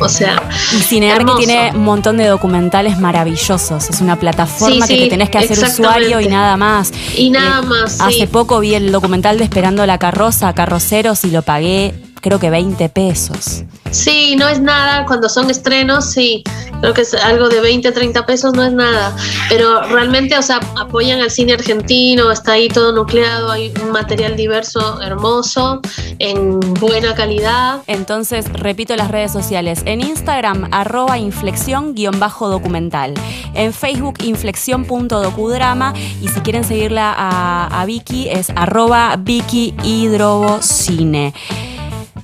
o 0.00 0.08
sea. 0.08 0.42
Y 0.72 0.80
Cinear 0.80 1.20
hermoso. 1.20 1.38
que 1.38 1.46
tiene 1.46 1.72
un 1.74 1.84
montón 1.84 2.16
de 2.16 2.26
documentales 2.26 2.98
maravillosos. 2.98 3.90
Es 3.90 4.00
una 4.00 4.16
plataforma 4.16 4.86
sí, 4.86 4.92
sí, 4.92 4.98
que 4.98 5.04
te 5.04 5.10
tenés 5.10 5.30
que 5.30 5.38
hacer 5.38 5.58
usuario 5.58 6.20
y 6.20 6.28
nada 6.28 6.56
más. 6.56 6.92
Y 7.16 7.30
nada 7.30 7.60
eh, 7.62 7.66
más. 7.66 8.00
Hace 8.00 8.26
poco 8.26 8.60
vi 8.60 8.74
el 8.74 8.92
documental 8.92 9.38
de 9.38 9.44
Esperando 9.44 9.84
la 9.86 9.98
carroza, 9.98 10.52
Carroceros, 10.54 11.24
y 11.24 11.30
lo 11.30 11.42
pagué 11.42 11.94
creo 12.20 12.38
que 12.38 12.50
20 12.50 12.88
pesos. 12.88 13.64
Sí, 13.90 14.36
no 14.36 14.48
es 14.48 14.60
nada. 14.60 15.04
Cuando 15.06 15.28
son 15.28 15.50
estrenos, 15.50 16.04
sí. 16.04 16.44
Creo 16.80 16.94
que 16.94 17.02
es 17.02 17.14
algo 17.14 17.48
de 17.48 17.60
20, 17.60 17.92
30 17.92 18.24
pesos, 18.24 18.54
no 18.54 18.64
es 18.64 18.72
nada. 18.72 19.14
Pero 19.48 19.82
realmente, 19.88 20.38
o 20.38 20.42
sea, 20.42 20.60
apoyan 20.78 21.20
al 21.20 21.30
cine 21.30 21.52
argentino, 21.54 22.30
está 22.30 22.52
ahí 22.52 22.68
todo 22.68 22.92
nucleado, 22.92 23.50
hay 23.50 23.72
un 23.82 23.90
material 23.90 24.36
diverso, 24.36 25.00
hermoso, 25.02 25.80
en 26.18 26.60
buena 26.60 27.14
calidad. 27.14 27.82
Entonces, 27.86 28.50
repito 28.52 28.96
las 28.96 29.10
redes 29.10 29.32
sociales. 29.32 29.82
En 29.84 30.00
Instagram, 30.00 30.68
arroba 30.70 31.18
inflexión-documental. 31.18 33.14
En 33.54 33.72
Facebook, 33.72 34.14
inflexión.docudrama. 34.22 35.92
Y 36.22 36.28
si 36.28 36.40
quieren 36.40 36.64
seguirla 36.64 37.12
a, 37.16 37.80
a 37.80 37.84
Vicky, 37.84 38.28
es 38.28 38.50
arroba 38.50 39.16
Vicky 39.18 39.74
Hidrobocine. 39.82 41.34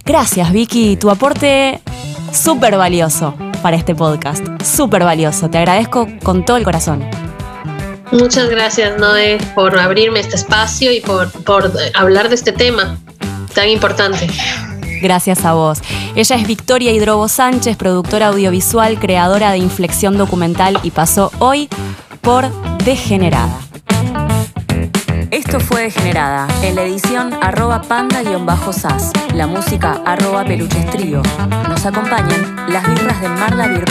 Gracias, 0.06 0.52
Vicky. 0.52 0.96
Tu 0.96 1.10
aporte 1.10 1.80
súper 2.32 2.76
valioso 2.76 3.34
para 3.60 3.76
este 3.76 3.94
podcast. 3.94 4.46
Súper 4.62 5.02
valioso. 5.02 5.50
Te 5.50 5.58
agradezco 5.58 6.06
con 6.22 6.44
todo 6.44 6.56
el 6.56 6.64
corazón. 6.64 7.04
Muchas 8.12 8.48
gracias, 8.48 8.98
Noé, 9.00 9.38
por 9.56 9.76
abrirme 9.76 10.20
este 10.20 10.36
espacio 10.36 10.92
y 10.92 11.00
por, 11.00 11.30
por 11.42 11.72
hablar 11.94 12.28
de 12.28 12.36
este 12.36 12.52
tema 12.52 12.96
tan 13.52 13.68
importante. 13.68 14.28
Gracias 15.02 15.44
a 15.44 15.54
vos. 15.54 15.80
Ella 16.14 16.36
es 16.36 16.46
Victoria 16.46 16.92
Hidrobo 16.92 17.26
Sánchez, 17.26 17.76
productora 17.76 18.28
audiovisual, 18.28 19.00
creadora 19.00 19.50
de 19.50 19.58
Inflexión 19.58 20.16
Documental 20.16 20.78
y 20.84 20.92
pasó 20.92 21.32
hoy 21.40 21.68
por 22.22 22.48
Degenerada. 22.84 23.65
Esto 25.30 25.58
fue 25.60 25.82
Degenerada, 25.82 26.46
en 26.62 26.76
la 26.76 26.82
edición 26.82 27.34
arroba 27.42 27.82
panda-sas, 27.82 29.12
la 29.34 29.46
música 29.46 30.00
arroba 30.04 30.44
peluchestrío. 30.44 31.22
Nos 31.68 31.84
acompañan 31.84 32.56
las 32.68 32.88
birras 32.88 33.20
de 33.20 33.28
Marla 33.28 33.66
Beer. 33.68 33.86